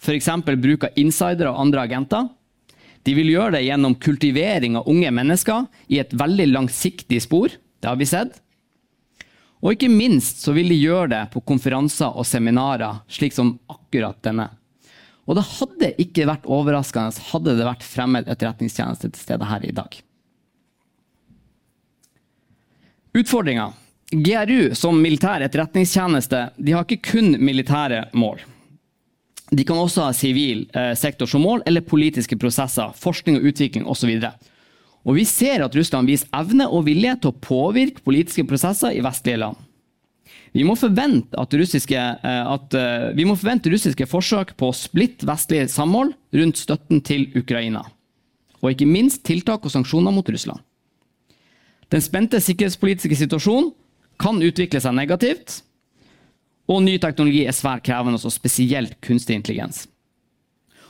f.eks. 0.02 0.30
bruk 0.48 0.88
av 0.88 0.98
insidere 0.98 1.52
og 1.52 1.62
andre 1.62 1.86
agenter, 1.86 2.28
de 3.08 3.14
vil 3.16 3.30
gjøre 3.32 3.56
det 3.56 3.64
gjennom 3.68 3.96
kultivering 4.04 4.76
av 4.76 4.90
unge 4.92 5.14
mennesker 5.16 5.68
i 5.94 6.02
et 6.02 6.12
veldig 6.18 6.50
langsiktig 6.50 7.22
spor. 7.24 7.54
Det 7.80 7.88
har 7.88 7.96
vi 7.96 8.08
sett. 8.10 8.42
Og 9.64 9.74
ikke 9.74 9.90
minst 9.90 10.42
så 10.44 10.52
vil 10.58 10.74
de 10.74 10.80
gjøre 10.82 11.12
det 11.14 11.22
på 11.32 11.42
konferanser 11.48 12.18
og 12.20 12.28
seminarer, 12.28 13.00
slik 13.08 13.38
som 13.38 13.56
akkurat 13.72 14.20
denne. 14.26 14.50
Og 15.28 15.36
det 15.36 15.48
hadde 15.50 15.94
ikke 16.02 16.28
vært 16.30 16.48
overraskende 16.48 17.26
hadde 17.32 17.58
det 17.60 17.68
vært 17.68 17.84
fremmed 17.86 18.30
etterretningstjeneste 18.32 19.12
til 19.12 19.22
stede 19.22 19.50
her 19.50 19.66
i 19.68 19.74
dag. 19.76 19.98
Utfordringa. 23.18 23.72
GRU 24.12 24.76
som 24.78 25.02
militær 25.04 25.44
etterretningstjeneste 25.44 26.46
de 26.56 26.76
har 26.76 26.86
ikke 26.86 27.12
kun 27.12 27.34
militære 27.44 28.06
mål. 28.16 28.40
De 29.52 29.64
kan 29.68 29.80
også 29.80 30.08
ha 30.08 30.16
sivil 30.16 30.66
eh, 30.76 30.94
sektor 30.96 31.28
som 31.28 31.44
mål, 31.44 31.64
eller 31.68 31.84
politiske 31.84 32.38
prosesser, 32.40 32.92
forskning 32.96 33.40
og 33.40 33.50
utvikling 33.52 33.88
osv. 33.88 34.12
Og 35.08 35.16
vi 35.16 35.24
ser 35.28 35.64
at 35.64 35.76
Russland 35.76 36.08
viser 36.12 36.32
evne 36.36 36.68
og 36.68 36.86
vilje 36.88 37.14
til 37.24 37.32
å 37.32 37.40
påvirke 37.44 38.04
politiske 38.04 38.44
prosesser 38.48 38.96
i 38.96 39.04
vestlige 39.04 39.40
land. 39.44 39.67
Vi 40.56 40.64
må 40.68 40.78
forvente, 40.80 41.36
at 41.38 41.54
russiske, 41.60 41.98
eh, 41.98 42.52
at, 42.54 42.78
uh, 42.78 43.10
vi 43.18 43.26
må 43.28 43.36
forvente 43.36 43.72
russiske 43.72 44.08
forsøk 44.08 44.56
på 44.58 44.70
å 44.70 44.76
splitte 44.76 45.28
vestlig 45.28 45.66
samhold 45.74 46.14
rundt 46.38 46.62
støtten 46.62 47.02
til 47.06 47.28
Ukraina. 47.38 47.84
Og 48.62 48.72
ikke 48.72 48.90
minst 48.90 49.24
tiltak 49.28 49.66
og 49.66 49.74
sanksjoner 49.74 50.14
mot 50.16 50.30
Russland. 50.30 50.64
Den 51.94 52.04
spente 52.04 52.40
sikkerhetspolitiske 52.44 53.16
situasjonen 53.16 53.72
kan 54.20 54.42
utvikle 54.44 54.82
seg 54.84 54.96
negativt, 54.98 55.62
og 56.68 56.82
ny 56.84 56.98
teknologi 57.00 57.46
er 57.48 57.56
svært 57.56 57.86
krevende, 57.88 58.20
og 58.20 58.34
spesielt 58.34 58.98
kunstig 59.06 59.38
intelligens. 59.38 59.86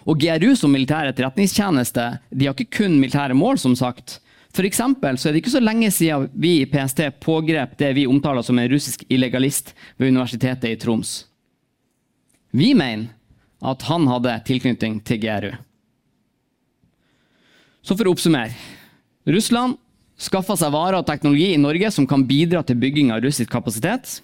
Og 0.08 0.17
GRU 0.22 0.56
som 0.56 0.72
militær 0.72 1.10
etterretningstjeneste 1.10 2.06
de 2.32 2.48
har 2.48 2.56
ikke 2.56 2.80
kun 2.80 2.96
militære 3.02 3.36
mål, 3.38 3.60
som 3.60 3.76
sagt. 3.78 4.22
For 4.58 4.65
så 4.65 5.30
er 5.30 5.36
det 5.36 5.43
ikke 5.43 5.54
så 5.54 5.62
lenge 5.62 5.91
siden 5.93 6.32
vi 6.34 6.63
i 6.63 6.70
PST 6.70 7.04
pågrep 7.22 7.76
det 7.78 7.91
vi 7.93 8.08
omtaler 8.10 8.41
som 8.41 8.58
en 8.58 8.70
russisk 8.72 9.04
illegalist 9.06 9.76
ved 9.98 10.10
Universitetet 10.10 10.72
i 10.72 10.80
Troms. 10.82 11.28
Vi 12.50 12.72
mener 12.74 13.12
at 13.62 13.86
han 13.86 14.08
hadde 14.10 14.34
tilknytning 14.48 14.98
til 15.06 15.22
GRU. 15.22 15.52
Så 17.86 17.93
for 17.93 18.10
å 18.10 18.15
oppsummere. 18.15 18.56
Russland 19.30 19.78
skaffa 20.17 20.58
seg 20.58 20.74
varer 20.74 21.04
og 21.04 21.06
teknologi 21.06 21.52
i 21.54 21.62
Norge 21.62 21.91
som 21.93 22.10
kan 22.10 22.26
bidra 22.26 22.63
til 22.65 22.80
bygging 22.82 23.13
av 23.13 23.22
russisk 23.22 23.52
kapasitet. 23.54 24.24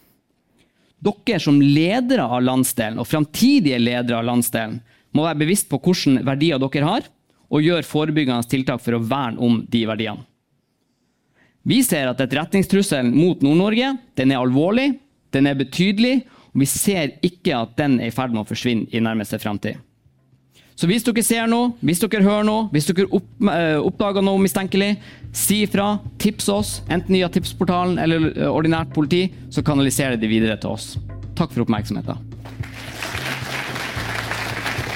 Dere 1.03 1.41
som 1.43 1.61
ledere 1.61 2.25
av 2.25 2.41
landsdelen 2.41 2.97
og 2.97 3.09
framtidige 3.09 3.77
ledere 3.77 4.23
av 4.23 4.31
landsdelen 4.31 4.79
må 5.13 5.27
være 5.27 5.43
bevisst 5.43 5.69
på 5.69 5.77
hvilke 5.77 6.23
verdier 6.25 6.57
dere 6.63 6.89
har, 6.89 7.05
og 7.53 7.61
gjøre 7.63 7.85
forebyggende 7.85 8.49
tiltak 8.49 8.81
for 8.81 8.97
å 8.97 9.03
verne 9.05 9.41
om 9.43 9.61
de 9.69 9.83
verdiene. 9.89 10.25
Vi 11.63 11.79
ser 11.85 12.09
at 12.09 12.19
etterretningstrusselen 12.19 13.13
mot 13.15 13.39
Nord-Norge 13.45 13.93
er 14.19 14.35
alvorlig, 14.35 14.97
den 15.31 15.47
er 15.47 15.55
betydelig, 15.55 16.25
og 16.51 16.59
vi 16.59 16.67
ser 16.67 17.15
ikke 17.23 17.55
at 17.55 17.77
den 17.79 18.01
er 18.01 18.11
i 18.11 18.15
ferd 18.15 18.33
med 18.33 18.43
å 18.43 18.49
forsvinne 18.49 18.91
i 18.91 19.01
nærmeste 19.01 19.39
fremtid. 19.39 19.79
Så 20.75 20.89
hvis 20.89 21.05
dere 21.05 21.23
ser 21.23 21.47
noe, 21.49 21.71
hvis 21.85 22.01
dere 22.01 22.25
hører 22.25 22.45
noe, 22.47 22.67
hvis 22.73 22.89
dere 22.89 23.05
uh, 23.07 23.79
oppdager 23.85 24.25
noe 24.25 24.41
mistenkelig, 24.41 24.95
si 25.33 25.61
ifra. 25.67 25.93
Tips 26.21 26.49
oss, 26.49 26.75
enten 26.89 27.15
via 27.15 27.29
Tipsportalen 27.31 27.99
eller 28.01 28.31
uh, 28.33 28.49
ordinært 28.49 28.93
politi, 28.95 29.27
så 29.53 29.63
kanaliserer 29.65 30.17
de 30.19 30.29
videre 30.29 30.57
til 30.59 30.73
oss. 30.73 30.95
Takk 31.37 31.53
for 31.53 31.65
oppmerksomheten. 31.65 32.32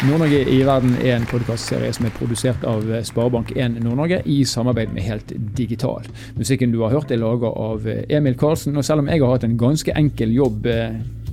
Nord-Norge 0.06 0.44
i 0.54 0.60
verden 0.62 0.94
er 1.02 1.16
en 1.16 1.26
podkastserie 1.26 1.90
som 1.96 2.06
er 2.06 2.14
produsert 2.14 2.66
av 2.70 2.86
eh, 2.92 3.02
Sparebank1 3.08 3.80
Nord-Norge 3.82 4.22
i 4.30 4.44
samarbeid 4.46 4.94
med 4.94 5.08
Helt 5.08 5.34
Digital. 5.58 6.06
Musikken 6.38 6.74
du 6.76 6.84
har 6.84 6.94
hørt 6.94 7.12
er 7.12 7.22
laga 7.22 7.50
av 7.50 7.88
Emil 8.06 8.38
Karlsen, 8.38 8.78
og 8.78 8.86
selv 8.86 9.02
om 9.02 9.10
jeg 9.10 9.24
har 9.24 9.34
hatt 9.34 9.48
en 9.48 9.58
ganske 9.58 9.96
enkel 9.98 10.36
jobb 10.38 10.70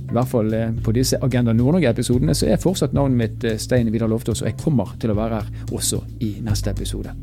i 0.05 0.13
hvert 0.13 0.29
fall 0.29 0.53
eh, 0.53 0.73
på 0.83 0.93
disse 0.95 1.19
Agenda 1.21 1.53
Nord-Norge-episodene, 1.53 2.35
så 2.37 2.49
er 2.49 2.61
fortsatt 2.61 2.93
navnet 2.95 3.21
mitt 3.21 3.47
eh, 3.47 3.59
Stein 3.61 3.91
Vidar 3.93 4.11
Loftaas, 4.11 4.43
og 4.43 4.51
jeg 4.51 4.61
kommer 4.61 4.93
til 5.01 5.13
å 5.13 5.17
være 5.17 5.41
her 5.41 5.73
også 5.75 6.03
i 6.25 6.35
neste 6.45 6.73
episode. 6.73 7.15